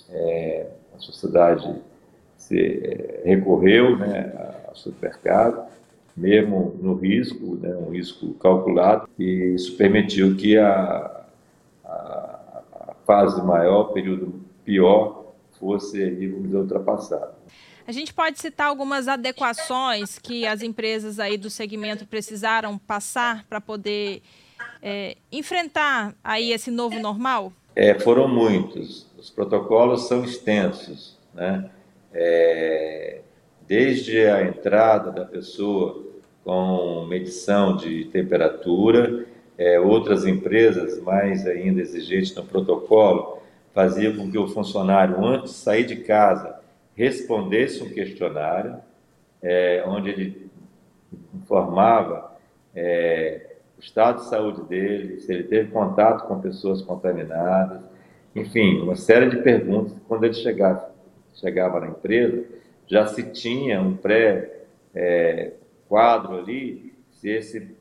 é, 0.09 0.67
a 0.95 0.99
sociedade 0.99 1.75
se 2.35 2.59
é, 2.59 3.21
recorreu 3.23 3.97
né, 3.97 4.33
ao 4.67 4.75
supermercado, 4.75 5.67
mesmo 6.15 6.75
no 6.81 6.95
risco, 6.95 7.55
né, 7.55 7.75
um 7.75 7.91
risco 7.91 8.33
calculado, 8.35 9.07
e 9.19 9.53
isso 9.53 9.77
permitiu 9.77 10.35
que 10.35 10.57
a, 10.57 11.23
a, 11.85 11.89
a 12.73 12.95
fase 13.05 13.45
maior, 13.45 13.93
período 13.93 14.41
pior, 14.65 15.33
fosse 15.59 16.01
ali, 16.01 16.27
vamos 16.27 16.45
dizer, 16.45 16.57
ultrapassado. 16.57 17.37
A 17.85 17.91
gente 17.91 18.13
pode 18.13 18.39
citar 18.39 18.67
algumas 18.67 19.07
adequações 19.07 20.17
que 20.19 20.45
as 20.45 20.61
empresas 20.61 21.19
aí 21.19 21.37
do 21.37 21.49
segmento 21.49 22.05
precisaram 22.05 22.77
passar 22.77 23.45
para 23.47 23.61
poder 23.61 24.21
é, 24.81 25.15
enfrentar 25.31 26.13
aí 26.23 26.51
esse 26.51 26.71
novo 26.71 26.99
normal? 26.99 27.53
É, 27.79 27.93
foram 27.93 28.27
muitos. 28.27 29.05
Os 29.19 29.29
protocolos 29.29 30.07
são 30.07 30.23
extensos, 30.23 31.15
né? 31.31 31.69
É, 32.11 33.19
desde 33.67 34.25
a 34.25 34.41
entrada 34.41 35.11
da 35.11 35.23
pessoa 35.23 36.03
com 36.43 37.05
medição 37.05 37.77
de 37.77 38.05
temperatura, 38.05 39.27
é, 39.59 39.79
outras 39.79 40.25
empresas 40.25 40.99
mais 41.03 41.45
ainda 41.45 41.79
exigentes 41.79 42.33
no 42.33 42.43
protocolo 42.43 43.43
faziam 43.75 44.15
com 44.15 44.31
que 44.31 44.39
o 44.39 44.47
funcionário, 44.47 45.23
antes 45.23 45.51
de 45.51 45.59
sair 45.59 45.85
de 45.85 45.97
casa, 45.97 46.59
respondesse 46.95 47.83
um 47.83 47.89
questionário, 47.89 48.77
é, 49.39 49.83
onde 49.85 50.09
ele 50.09 50.49
informava 51.31 52.35
é, 52.75 53.46
o 53.77 53.81
estado 53.81 54.21
de 54.21 54.25
saúde 54.25 54.63
dele, 54.63 55.19
se 55.19 55.31
ele 55.31 55.43
teve 55.43 55.71
contato 55.71 56.27
com 56.27 56.41
pessoas 56.41 56.81
contaminadas, 56.81 57.81
enfim, 58.35 58.81
uma 58.81 58.95
série 58.95 59.29
de 59.29 59.37
perguntas. 59.37 59.95
Quando 60.07 60.23
ele 60.23 60.33
chegava, 60.33 60.89
chegava 61.35 61.79
na 61.79 61.87
empresa, 61.87 62.43
já 62.87 63.05
se 63.07 63.23
tinha 63.31 63.79
um 63.81 63.95
pré-quadro 63.95 64.57
é, 66.37 66.39
ali, 66.39 66.93
se 67.11 67.29
esse 67.29 67.77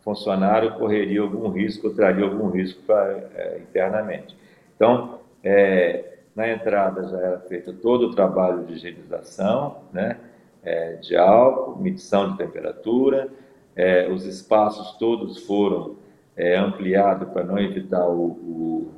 funcionário 0.00 0.74
correria 0.74 1.20
algum 1.20 1.48
risco 1.48 1.90
traria 1.90 2.24
algum 2.24 2.48
risco 2.48 2.80
pra, 2.82 3.10
é, 3.34 3.58
internamente. 3.58 4.36
Então, 4.76 5.18
é, 5.42 6.18
na 6.34 6.48
entrada 6.48 7.08
já 7.08 7.18
era 7.18 7.38
feito 7.40 7.72
todo 7.72 8.06
o 8.06 8.14
trabalho 8.14 8.64
de 8.64 8.74
higienização, 8.74 9.78
né, 9.92 10.16
é, 10.62 10.92
de 10.94 11.16
álcool, 11.16 11.80
medição 11.80 12.30
de 12.30 12.38
temperatura, 12.38 13.28
é, 13.76 14.08
os 14.08 14.24
espaços 14.24 14.96
todos 14.98 15.44
foram 15.46 15.96
é, 16.36 16.56
ampliados 16.56 17.28
para 17.28 17.44
não 17.44 17.58
evitar 17.58 18.08
o, 18.08 18.24
o, 18.24 18.92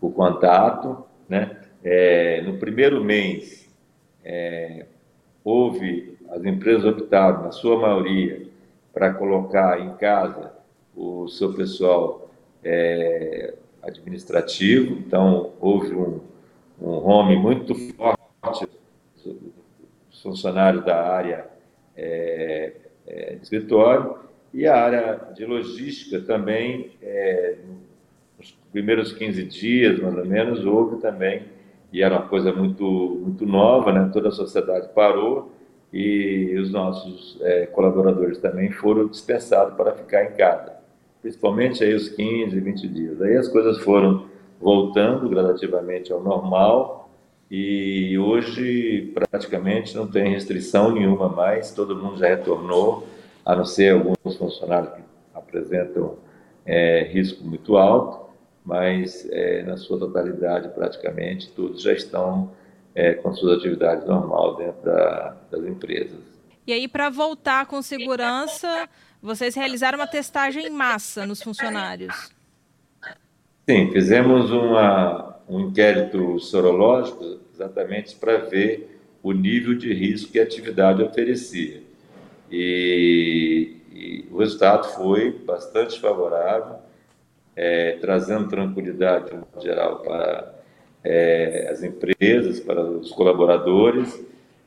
o 0.00 0.10
contato. 0.10 1.04
Né? 1.28 1.56
É, 1.84 2.40
no 2.42 2.56
primeiro 2.58 3.04
mês, 3.04 3.68
é, 4.24 4.86
houve, 5.44 6.16
as 6.30 6.44
empresas 6.44 6.84
optaram, 6.84 7.42
na 7.42 7.50
sua 7.50 7.78
maioria, 7.78 8.46
para 8.94 9.12
colocar 9.12 9.80
em 9.80 9.94
casa 9.96 10.52
o 10.96 11.26
seu 11.28 11.52
pessoal 11.54 12.30
é, 12.62 13.54
administrativo, 13.82 14.94
então 14.98 15.52
houve 15.60 15.94
um 15.94 16.20
um 16.82 16.94
home 16.94 17.36
muito 17.36 17.74
forte, 17.74 18.68
funcionário 20.22 20.84
da 20.84 21.00
área 21.00 21.46
é, 21.96 22.72
é, 23.12 23.34
de 23.34 23.42
escritório, 23.42 24.16
e 24.54 24.66
a 24.66 24.76
área 24.76 25.20
de 25.34 25.44
logística 25.44 26.20
também, 26.20 26.92
é, 27.02 27.56
nos 28.38 28.50
primeiros 28.72 29.12
15 29.12 29.44
dias, 29.44 30.00
mais 30.00 30.16
ou 30.16 30.24
menos, 30.24 30.64
houve 30.64 31.00
também, 31.00 31.42
e 31.92 32.02
era 32.02 32.16
uma 32.16 32.28
coisa 32.28 32.52
muito, 32.52 32.84
muito 33.22 33.44
nova, 33.44 33.92
né? 33.92 34.10
toda 34.12 34.28
a 34.28 34.32
sociedade 34.32 34.88
parou, 34.94 35.52
e 35.92 36.56
os 36.58 36.72
nossos 36.72 37.38
é, 37.42 37.66
colaboradores 37.66 38.38
também 38.38 38.70
foram 38.70 39.06
dispensados 39.08 39.74
para 39.74 39.92
ficar 39.92 40.24
em 40.24 40.32
casa, 40.32 40.72
principalmente 41.20 41.84
aí 41.84 41.92
os 41.92 42.08
15, 42.08 42.58
20 42.58 42.88
dias. 42.88 43.20
Aí 43.20 43.36
as 43.36 43.46
coisas 43.46 43.78
foram 43.78 44.26
voltando 44.58 45.28
gradativamente 45.28 46.10
ao 46.10 46.22
normal 46.22 47.01
e 47.54 48.18
hoje 48.18 49.12
praticamente 49.12 49.94
não 49.94 50.06
tem 50.06 50.32
restrição 50.32 50.90
nenhuma 50.90 51.28
mais, 51.28 51.70
todo 51.70 51.94
mundo 51.94 52.16
já 52.16 52.28
retornou, 52.28 53.06
a 53.44 53.54
não 53.54 53.66
ser 53.66 53.92
alguns 53.92 54.36
funcionários 54.38 54.94
que 54.94 55.02
apresentam 55.34 56.16
é, 56.64 57.02
risco 57.12 57.44
muito 57.44 57.76
alto, 57.76 58.32
mas 58.64 59.28
é, 59.30 59.64
na 59.64 59.76
sua 59.76 59.98
totalidade 59.98 60.70
praticamente 60.70 61.50
todos 61.50 61.82
já 61.82 61.92
estão 61.92 62.50
é, 62.94 63.12
com 63.12 63.34
suas 63.34 63.58
atividades 63.58 64.06
normais 64.06 64.56
dentro 64.56 64.82
da, 64.82 65.36
das 65.50 65.62
empresas. 65.64 66.20
E 66.66 66.72
aí, 66.72 66.88
para 66.88 67.10
voltar 67.10 67.66
com 67.66 67.82
segurança, 67.82 68.88
vocês 69.20 69.54
realizaram 69.54 69.98
uma 69.98 70.06
testagem 70.06 70.68
em 70.68 70.70
massa 70.70 71.26
nos 71.26 71.42
funcionários? 71.42 72.32
Sim, 73.68 73.90
fizemos 73.92 74.50
uma, 74.50 75.36
um 75.46 75.60
inquérito 75.60 76.38
sorológico 76.40 77.41
exatamente 77.52 78.16
para 78.16 78.38
ver 78.38 79.00
o 79.22 79.32
nível 79.32 79.74
de 79.74 79.92
risco 79.92 80.32
que 80.32 80.40
a 80.40 80.42
atividade 80.42 81.02
oferecia. 81.02 81.82
E, 82.50 83.76
e 83.92 84.26
o 84.30 84.38
resultado 84.38 84.88
foi 84.88 85.30
bastante 85.30 86.00
favorável, 86.00 86.76
é, 87.54 87.98
trazendo 88.00 88.48
tranquilidade 88.48 89.30
em 89.34 89.60
geral 89.60 90.00
para 90.00 90.54
é, 91.04 91.68
as 91.70 91.82
empresas, 91.82 92.60
para 92.60 92.82
os 92.82 93.10
colaboradores, 93.12 94.24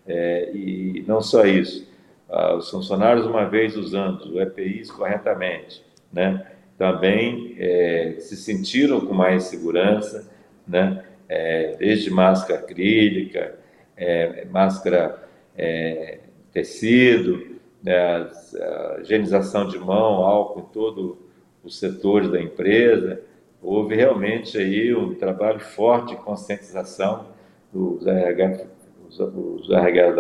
é, 0.08 0.52
e 0.54 1.04
não 1.08 1.21
só 1.21 1.45
isso, 1.45 1.88
ah, 2.30 2.56
os 2.56 2.69
funcionários, 2.69 3.26
uma 3.26 3.45
vez 3.45 3.76
usando 3.76 4.34
o 4.34 4.41
EPIs 4.41 4.91
corretamente, 4.91 5.84
né, 6.12 6.45
também 6.78 7.56
é, 7.58 8.17
se 8.19 8.36
sentiram 8.36 9.00
com 9.02 9.13
mais 9.13 9.45
segurança, 9.45 10.30
né? 10.67 11.06
É, 11.28 11.76
desde 11.78 12.12
máscara 12.12 12.60
acrílica, 12.60 13.58
é, 13.98 14.46
máscara 14.46 15.24
é, 15.58 16.20
tecido, 16.54 17.58
né? 17.84 17.98
a 17.98 18.98
higienização 19.02 19.68
de 19.68 19.78
mão, 19.78 20.24
álcool 20.24 20.60
em 20.60 20.74
todo 20.74 21.18
os 21.64 21.80
setores 21.80 22.32
da 22.32 22.42
empresa. 22.42 23.22
Houve 23.62 23.96
realmente 23.96 24.58
aí 24.58 24.96
um 24.96 25.16
trabalho 25.16 25.60
forte 25.60 26.16
de 26.16 26.22
conscientização 26.22 27.28
dos 27.74 28.06
RH, 28.06 28.68
os, 29.08 29.20
os 29.20 29.70
RH 29.72 30.12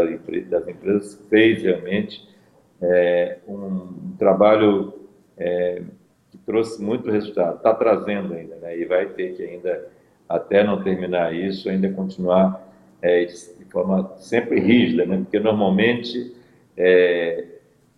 das 0.49 0.67
empresas, 0.67 1.21
fez 1.29 1.61
realmente 1.61 2.27
é, 2.81 3.37
um 3.47 4.15
trabalho 4.17 4.93
é, 5.37 5.81
que 6.31 6.37
trouxe 6.39 6.81
muito 6.81 7.09
resultado, 7.09 7.57
está 7.57 7.73
trazendo 7.73 8.33
ainda, 8.33 8.55
né? 8.55 8.77
e 8.77 8.85
vai 8.85 9.05
ter 9.07 9.35
que 9.35 9.43
ainda, 9.43 9.87
até 10.27 10.63
não 10.63 10.81
terminar 10.81 11.33
isso, 11.35 11.69
ainda 11.69 11.89
continuar 11.91 12.61
é, 13.01 13.25
de 13.25 13.65
forma 13.69 14.13
sempre 14.17 14.59
rígida, 14.59 15.05
né? 15.05 15.17
porque 15.17 15.39
normalmente 15.39 16.35
é, 16.77 17.45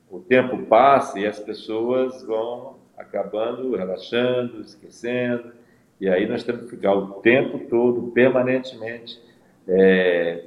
o 0.09 0.19
tempo 0.19 0.57
passa 0.65 1.19
e 1.19 1.25
as 1.25 1.39
pessoas 1.39 2.23
vão 2.23 2.75
acabando, 2.97 3.75
relaxando, 3.75 4.61
esquecendo, 4.61 5.51
e 5.99 6.09
aí 6.09 6.27
nós 6.27 6.43
temos 6.43 6.63
que 6.63 6.69
ficar 6.71 6.93
o 6.93 7.13
tempo 7.21 7.59
todo, 7.69 8.11
permanentemente, 8.11 9.19
é, 9.67 10.43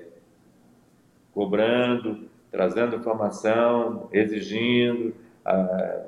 cobrando, 1.32 2.28
trazendo 2.50 2.96
informação, 2.96 4.08
exigindo, 4.12 5.14
ah, 5.44 6.06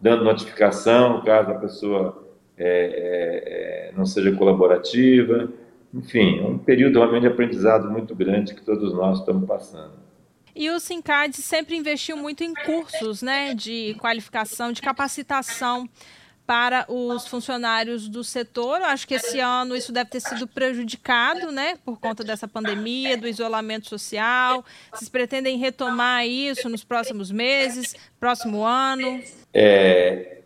dando 0.00 0.24
notificação 0.24 1.22
caso 1.22 1.50
a 1.50 1.54
pessoa 1.54 2.28
é, 2.56 2.66
é, 2.66 3.88
é, 3.88 3.92
não 3.96 4.04
seja 4.04 4.32
colaborativa. 4.32 5.52
Enfim, 5.92 6.38
é 6.38 6.42
um 6.42 6.58
período 6.58 6.98
realmente 6.98 7.22
de 7.22 7.28
aprendizado 7.28 7.90
muito 7.90 8.14
grande 8.14 8.54
que 8.54 8.62
todos 8.62 8.92
nós 8.94 9.18
estamos 9.18 9.46
passando. 9.46 10.02
E 10.54 10.68
o 10.70 10.78
Sincad 10.78 11.34
sempre 11.34 11.76
investiu 11.76 12.16
muito 12.16 12.44
em 12.44 12.52
cursos 12.52 13.22
né, 13.22 13.54
de 13.54 13.94
qualificação, 13.98 14.70
de 14.70 14.82
capacitação 14.82 15.88
para 16.46 16.84
os 16.88 17.26
funcionários 17.26 18.08
do 18.08 18.22
setor. 18.22 18.80
Eu 18.80 18.86
acho 18.86 19.06
que 19.06 19.14
esse 19.14 19.38
ano 19.38 19.74
isso 19.74 19.92
deve 19.92 20.10
ter 20.10 20.20
sido 20.20 20.46
prejudicado, 20.46 21.50
né, 21.50 21.76
por 21.84 21.98
conta 21.98 22.22
dessa 22.22 22.46
pandemia, 22.46 23.16
do 23.16 23.28
isolamento 23.28 23.88
social. 23.88 24.64
Vocês 24.92 25.08
pretendem 25.08 25.56
retomar 25.56 26.26
isso 26.26 26.68
nos 26.68 26.84
próximos 26.84 27.30
meses, 27.30 27.94
próximo 28.20 28.64
ano? 28.64 29.22
É, 29.54 30.38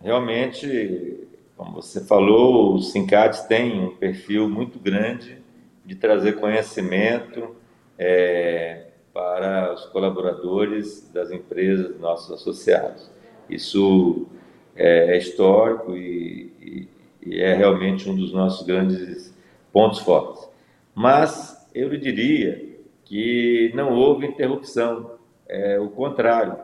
realmente, 0.00 1.28
como 1.60 1.72
você 1.72 2.02
falou, 2.02 2.74
o 2.74 2.80
Sincad 2.80 3.36
tem 3.46 3.78
um 3.78 3.94
perfil 3.94 4.48
muito 4.48 4.78
grande 4.78 5.36
de 5.84 5.94
trazer 5.94 6.40
conhecimento 6.40 7.54
é, 7.98 8.86
para 9.12 9.74
os 9.74 9.84
colaboradores 9.84 11.10
das 11.12 11.30
empresas, 11.30 12.00
nossos 12.00 12.30
associados. 12.30 13.10
Isso 13.46 14.26
é, 14.74 15.14
é 15.14 15.18
histórico 15.18 15.94
e, 15.94 16.50
e, 16.62 16.88
e, 17.26 17.40
é 17.42 17.54
realmente 17.54 18.08
um 18.08 18.16
dos 18.16 18.32
nossos 18.32 18.66
grandes 18.66 19.36
pontos 19.70 19.98
fortes. 19.98 20.48
Mas 20.94 21.68
eu 21.74 21.90
lhe 21.90 21.98
diria 21.98 22.74
que 23.04 23.70
não 23.74 23.92
houve 23.92 24.26
interrupção, 24.26 25.10
é 25.46 25.78
o 25.78 25.90
contrário, 25.90 26.56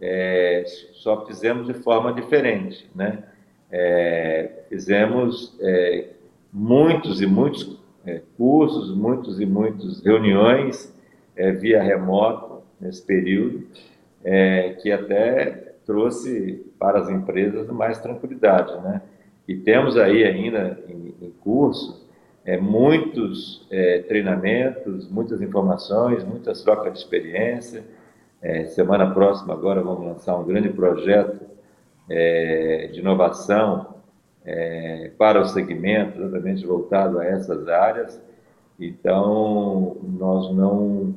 é, 0.00 0.64
só 0.94 1.26
fizemos 1.26 1.66
de 1.66 1.74
forma 1.74 2.10
diferente, 2.14 2.90
né? 2.94 3.24
É, 3.72 4.64
fizemos 4.68 5.56
é, 5.60 6.08
muitos 6.52 7.20
e 7.20 7.26
muitos 7.26 7.78
é, 8.04 8.20
cursos, 8.36 8.94
muitos 8.94 9.40
e 9.40 9.46
muitas 9.46 10.02
reuniões 10.02 10.94
é, 11.36 11.52
via 11.52 11.82
remoto 11.82 12.62
nesse 12.80 13.04
período, 13.04 13.66
é, 14.24 14.70
que 14.82 14.90
até 14.90 15.74
trouxe 15.86 16.66
para 16.78 16.98
as 17.00 17.08
empresas 17.08 17.68
mais 17.68 17.98
tranquilidade, 17.98 18.72
né? 18.82 19.02
E 19.46 19.56
temos 19.56 19.96
aí 19.96 20.24
ainda 20.24 20.78
em, 20.88 21.14
em 21.20 21.30
curso 21.40 22.08
é, 22.44 22.56
muitos 22.56 23.68
treinamentos, 24.08 25.08
muitas 25.10 25.42
informações, 25.42 26.24
muitas 26.24 26.62
trocas 26.62 26.92
de 26.92 26.98
experiência. 26.98 27.84
Semana 28.68 29.12
próxima 29.12 29.52
agora 29.52 29.82
vamos 29.82 30.06
lançar 30.06 30.36
um 30.38 30.44
grande 30.44 30.70
projeto 30.70 31.44
é, 32.10 32.88
de 32.92 32.98
inovação 32.98 33.94
é, 34.44 35.12
para 35.16 35.40
o 35.40 35.46
segmento, 35.46 36.20
exatamente 36.20 36.66
voltado 36.66 37.20
a 37.20 37.24
essas 37.24 37.68
áreas. 37.68 38.20
Então, 38.78 39.96
nós 40.02 40.54
não, 40.54 41.14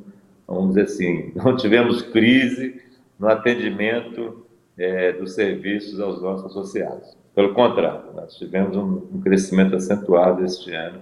vamos 0.47 0.69
dizer 0.69 0.84
assim, 0.84 1.32
não 1.36 1.58
tivemos 1.58 2.01
crise 2.03 2.82
no 3.19 3.27
atendimento 3.27 4.45
é, 4.77 5.13
dos 5.13 5.34
serviços 5.34 5.99
aos 5.99 6.21
nossos 6.21 6.45
associados. 6.51 7.17
Pelo 7.34 7.53
contrário, 7.53 8.13
nós 8.13 8.36
tivemos 8.36 8.77
um, 8.77 9.01
um 9.13 9.21
crescimento 9.21 9.75
acentuado 9.75 10.45
este 10.45 10.73
ano 10.73 10.99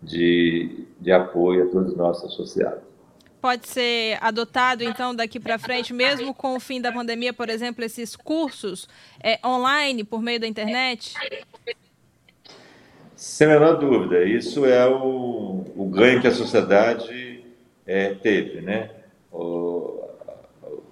de, 0.00 0.86
de 1.00 1.10
apoio 1.10 1.64
a 1.64 1.66
todos 1.66 1.92
os 1.92 1.96
nossos 1.96 2.32
associados. 2.32 2.93
Pode 3.44 3.68
ser 3.68 4.16
adotado, 4.22 4.82
então, 4.82 5.14
daqui 5.14 5.38
para 5.38 5.58
frente, 5.58 5.92
mesmo 5.92 6.32
com 6.32 6.56
o 6.56 6.58
fim 6.58 6.80
da 6.80 6.90
pandemia, 6.90 7.30
por 7.30 7.50
exemplo, 7.50 7.84
esses 7.84 8.16
cursos 8.16 8.88
é, 9.22 9.38
online, 9.46 10.02
por 10.02 10.22
meio 10.22 10.40
da 10.40 10.46
internet? 10.46 11.12
Sem 13.14 13.46
a 13.46 13.50
menor 13.50 13.74
dúvida, 13.74 14.24
isso 14.24 14.64
é 14.64 14.88
o, 14.88 15.62
o 15.76 15.86
ganho 15.90 16.22
que 16.22 16.26
a 16.26 16.32
sociedade 16.32 17.44
é, 17.86 18.14
teve, 18.14 18.62
né? 18.62 18.88
O, 19.30 20.02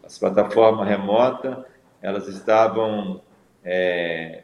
as 0.04 0.18
plataformas 0.18 0.86
remotas 0.86 1.56
elas 2.02 2.28
estavam 2.28 3.22
é, 3.64 4.42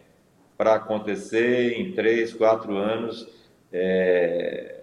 para 0.56 0.76
acontecer 0.76 1.78
em 1.78 1.92
três, 1.92 2.32
quatro 2.32 2.74
anos 2.74 3.28
é, 3.70 4.77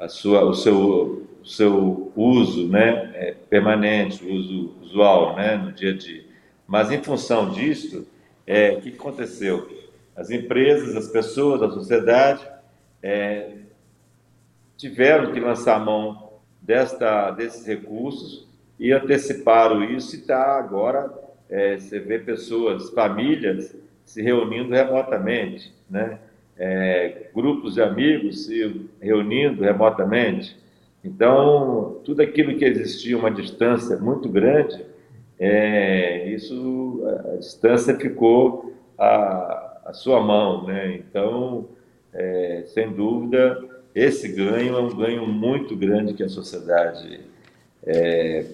a 0.00 0.08
sua, 0.08 0.42
o 0.44 0.54
seu, 0.54 1.28
seu 1.44 2.10
uso 2.16 2.66
né, 2.68 3.12
é, 3.14 3.36
permanente, 3.50 4.24
o 4.24 4.32
uso 4.32 4.74
usual 4.80 5.36
né, 5.36 5.56
no 5.56 5.72
dia 5.72 5.92
a 5.92 5.96
dia. 5.96 6.24
Mas 6.66 6.90
em 6.90 7.02
função 7.02 7.50
disso, 7.50 8.08
é, 8.46 8.72
o 8.72 8.80
que 8.80 8.88
aconteceu? 8.88 9.70
As 10.16 10.30
empresas, 10.30 10.96
as 10.96 11.08
pessoas, 11.08 11.62
a 11.62 11.70
sociedade 11.70 12.48
é, 13.02 13.50
tiveram 14.74 15.32
que 15.32 15.38
lançar 15.38 15.78
mão 15.84 16.32
desta, 16.62 17.30
desses 17.32 17.66
recursos 17.66 18.48
e 18.78 18.92
anteciparam 18.92 19.84
isso 19.84 20.16
e 20.16 20.20
está 20.20 20.58
agora 20.58 21.12
é, 21.50 21.76
você 21.76 21.98
vê 21.98 22.18
pessoas, 22.18 22.88
famílias 22.90 23.76
se 24.04 24.22
reunindo 24.22 24.72
remotamente, 24.72 25.74
né? 25.90 26.18
É, 26.62 27.30
grupos 27.34 27.74
de 27.74 27.82
amigos 27.82 28.44
se 28.44 28.86
reunindo 29.00 29.62
remotamente. 29.62 30.54
Então, 31.02 32.00
tudo 32.04 32.20
aquilo 32.20 32.58
que 32.58 32.66
existia 32.66 33.16
uma 33.16 33.30
distância 33.30 33.96
muito 33.96 34.28
grande, 34.28 34.84
é, 35.38 36.28
isso, 36.28 37.02
a 37.32 37.36
distância 37.36 37.96
ficou 37.96 38.74
à, 38.98 39.80
à 39.86 39.92
sua 39.94 40.20
mão, 40.20 40.66
né? 40.66 40.96
Então, 40.96 41.66
é, 42.12 42.64
sem 42.66 42.92
dúvida, 42.92 43.58
esse 43.94 44.28
ganho 44.28 44.76
é 44.76 44.80
um 44.80 44.94
ganho 44.94 45.26
muito 45.26 45.74
grande 45.74 46.12
que 46.12 46.22
a 46.22 46.28
sociedade 46.28 47.20
é, 47.82 48.44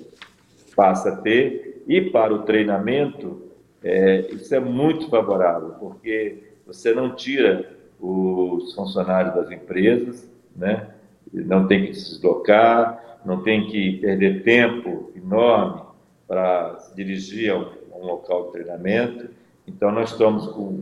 passa 0.76 1.08
a 1.08 1.16
ter 1.16 1.82
e 1.88 2.00
para 2.00 2.32
o 2.32 2.42
treinamento, 2.42 3.42
é, 3.82 4.20
isso 4.32 4.54
é 4.54 4.60
muito 4.60 5.08
favorável, 5.08 5.70
porque 5.80 6.44
você 6.64 6.94
não 6.94 7.14
tira 7.14 7.75
os 8.00 8.74
funcionários 8.74 9.34
das 9.34 9.50
empresas, 9.50 10.30
né? 10.54 10.90
não 11.32 11.66
tem 11.66 11.86
que 11.86 11.94
se 11.94 12.14
deslocar, 12.14 13.20
não 13.24 13.42
tem 13.42 13.66
que 13.66 13.98
perder 13.98 14.42
tempo 14.42 15.10
enorme 15.16 15.82
para 16.26 16.78
se 16.78 16.94
dirigir 16.94 17.50
a 17.52 17.58
um, 17.58 18.04
local 18.04 18.46
de 18.46 18.52
treinamento. 18.52 19.28
Então, 19.66 19.90
nós 19.90 20.10
estamos 20.12 20.46
com 20.48 20.80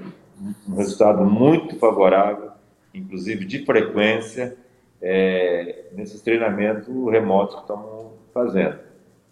um 0.68 0.74
resultado 0.74 1.24
muito 1.24 1.76
favorável, 1.76 2.50
inclusive 2.92 3.44
de 3.44 3.64
frequência, 3.64 4.56
é, 5.00 5.86
nesses 5.92 6.20
treinamentos 6.22 6.88
remotos 7.10 7.54
que 7.56 7.60
estamos 7.62 8.12
fazendo 8.32 8.78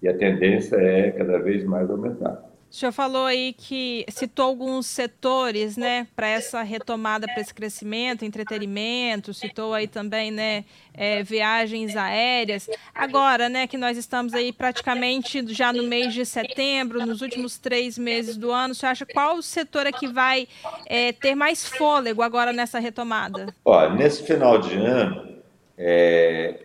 e 0.02 0.08
a 0.08 0.16
tendência 0.16 0.76
é 0.76 1.12
cada 1.12 1.38
vez 1.38 1.64
mais 1.64 1.88
aumentar. 1.88 2.51
O 2.72 2.74
senhor 2.74 2.90
falou 2.90 3.26
aí 3.26 3.52
que 3.52 4.02
citou 4.08 4.46
alguns 4.46 4.86
setores, 4.86 5.76
né, 5.76 6.06
para 6.16 6.26
essa 6.26 6.62
retomada, 6.62 7.26
para 7.26 7.42
esse 7.42 7.52
crescimento, 7.52 8.24
entretenimento, 8.24 9.34
citou 9.34 9.74
aí 9.74 9.86
também, 9.86 10.30
né, 10.30 10.64
é, 10.94 11.22
viagens 11.22 11.94
aéreas. 11.94 12.70
Agora, 12.94 13.50
né, 13.50 13.66
que 13.66 13.76
nós 13.76 13.98
estamos 13.98 14.32
aí 14.32 14.54
praticamente 14.54 15.46
já 15.52 15.70
no 15.70 15.82
mês 15.82 16.14
de 16.14 16.24
setembro, 16.24 17.04
nos 17.04 17.20
últimos 17.20 17.58
três 17.58 17.98
meses 17.98 18.38
do 18.38 18.50
ano, 18.50 18.74
você 18.74 18.86
acha 18.86 19.04
qual 19.04 19.36
o 19.36 19.42
setor 19.42 19.86
é 19.86 19.92
que 19.92 20.08
vai 20.08 20.48
é, 20.86 21.12
ter 21.12 21.34
mais 21.34 21.68
fôlego 21.68 22.22
agora 22.22 22.54
nessa 22.54 22.78
retomada? 22.78 23.54
Olha, 23.66 23.90
nesse 23.90 24.22
final 24.22 24.58
de 24.58 24.74
ano, 24.76 25.42
é, 25.76 26.58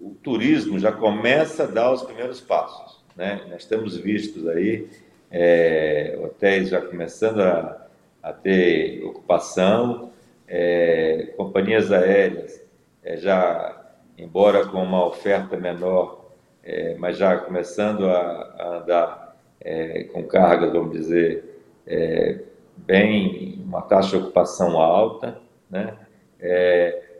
o 0.00 0.14
turismo 0.14 0.78
já 0.78 0.92
começa 0.92 1.64
a 1.64 1.66
dar 1.66 1.92
os 1.92 2.02
primeiros 2.02 2.40
passos. 2.40 3.04
Né? 3.14 3.42
Nós 3.50 3.66
temos 3.66 3.98
visto 3.98 4.48
aí 4.48 4.88
é, 5.30 6.18
hotéis 6.22 6.68
já 6.68 6.80
começando 6.80 7.40
a, 7.40 7.86
a 8.22 8.32
ter 8.32 9.04
ocupação, 9.04 10.12
é, 10.48 11.32
companhias 11.36 11.90
aéreas 11.90 12.64
é, 13.02 13.16
já, 13.16 13.80
embora 14.18 14.66
com 14.66 14.82
uma 14.82 15.06
oferta 15.06 15.56
menor, 15.56 16.32
é, 16.62 16.96
mas 16.98 17.16
já 17.16 17.36
começando 17.38 18.06
a, 18.08 18.54
a 18.58 18.76
andar 18.78 19.36
é, 19.60 20.04
com 20.04 20.24
cargas, 20.24 20.72
vamos 20.72 20.92
dizer, 20.92 21.62
é, 21.86 22.40
bem, 22.76 23.62
uma 23.64 23.82
taxa 23.82 24.16
de 24.16 24.24
ocupação 24.24 24.80
alta. 24.80 25.38
Né? 25.70 25.96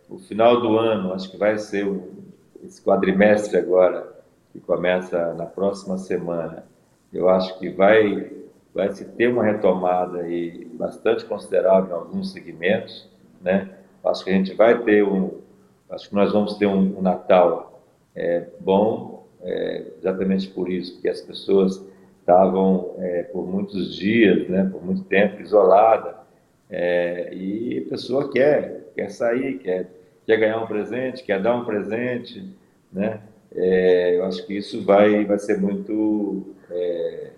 o 0.08 0.18
final 0.18 0.60
do 0.60 0.78
ano, 0.78 1.12
acho 1.12 1.30
que 1.30 1.36
vai 1.36 1.58
ser 1.58 1.84
um, 1.84 2.10
esse 2.64 2.80
quadrimestre 2.82 3.56
agora, 3.56 4.06
que 4.52 4.60
começa 4.60 5.34
na 5.34 5.46
próxima 5.46 5.98
semana, 5.98 6.64
eu 7.16 7.28
acho 7.28 7.58
que 7.58 7.70
vai, 7.70 8.30
vai 8.74 8.92
se 8.92 9.04
ter 9.04 9.28
uma 9.28 9.42
retomada 9.42 10.20
aí 10.20 10.66
bastante 10.74 11.24
considerável 11.24 11.90
em 11.90 11.98
alguns 11.98 12.32
segmentos, 12.32 13.08
né? 13.40 13.70
Acho 14.04 14.22
que 14.22 14.30
a 14.30 14.34
gente 14.34 14.54
vai 14.54 14.82
ter 14.84 15.02
um, 15.02 15.40
acho 15.90 16.08
que 16.08 16.14
nós 16.14 16.32
vamos 16.32 16.54
ter 16.54 16.66
um, 16.66 16.98
um 16.98 17.02
Natal 17.02 17.82
é, 18.14 18.46
bom, 18.60 19.26
é, 19.42 19.92
exatamente 19.98 20.48
por 20.48 20.70
isso, 20.70 20.94
porque 20.94 21.08
as 21.08 21.20
pessoas 21.20 21.84
estavam 22.20 22.94
é, 22.98 23.22
por 23.24 23.46
muitos 23.46 23.94
dias, 23.96 24.48
né, 24.48 24.68
por 24.70 24.84
muito 24.84 25.04
tempo 25.04 25.40
isolada, 25.40 26.16
é, 26.68 27.32
e 27.32 27.84
a 27.86 27.90
pessoa 27.90 28.30
quer, 28.30 28.90
quer 28.94 29.10
sair, 29.10 29.58
quer, 29.58 29.88
quer 30.24 30.36
ganhar 30.36 30.62
um 30.62 30.66
presente, 30.66 31.22
quer 31.22 31.40
dar 31.40 31.56
um 31.56 31.64
presente, 31.64 32.52
né? 32.92 33.20
É, 33.54 34.16
eu 34.16 34.24
acho 34.24 34.44
que 34.46 34.54
isso 34.54 34.84
vai, 34.84 35.24
vai 35.24 35.38
ser 35.38 35.58
muito 35.60 36.55
é, 36.70 37.32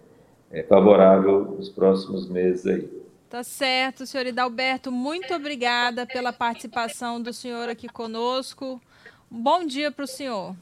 é, 0.51 0.63
favorável 0.65 1.57
nos 1.57 1.69
próximos 1.69 2.29
meses 2.29 2.67
aí. 2.67 2.99
Tá 3.29 3.45
certo, 3.45 4.07
senhor 4.07 4.27
Idalberto. 4.27 4.91
Muito 4.91 5.35
obrigada 5.35 6.07
pela 6.07 6.33
participação 6.33 7.21
do 7.21 7.33
senhor 7.33 7.69
aqui 7.69 7.89
conosco. 7.89 8.81
bom 9.31 9.67
dia 9.67 9.91
para 9.91 10.05
o 10.05 10.09
senhor. 10.09 10.57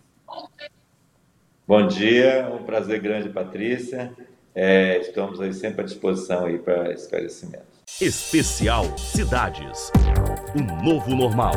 Bom 1.66 1.86
dia, 1.86 2.48
um 2.52 2.64
prazer 2.64 3.00
grande, 3.00 3.28
Patrícia. 3.28 4.12
É, 4.54 4.98
estamos 4.98 5.40
aí 5.40 5.52
sempre 5.52 5.82
à 5.82 5.84
disposição 5.84 6.46
aí 6.46 6.58
para 6.58 6.92
esclarecimento. 6.92 7.76
Especial 8.00 8.96
Cidades. 8.98 9.92
Um 10.58 10.84
novo 10.84 11.14
normal. 11.14 11.52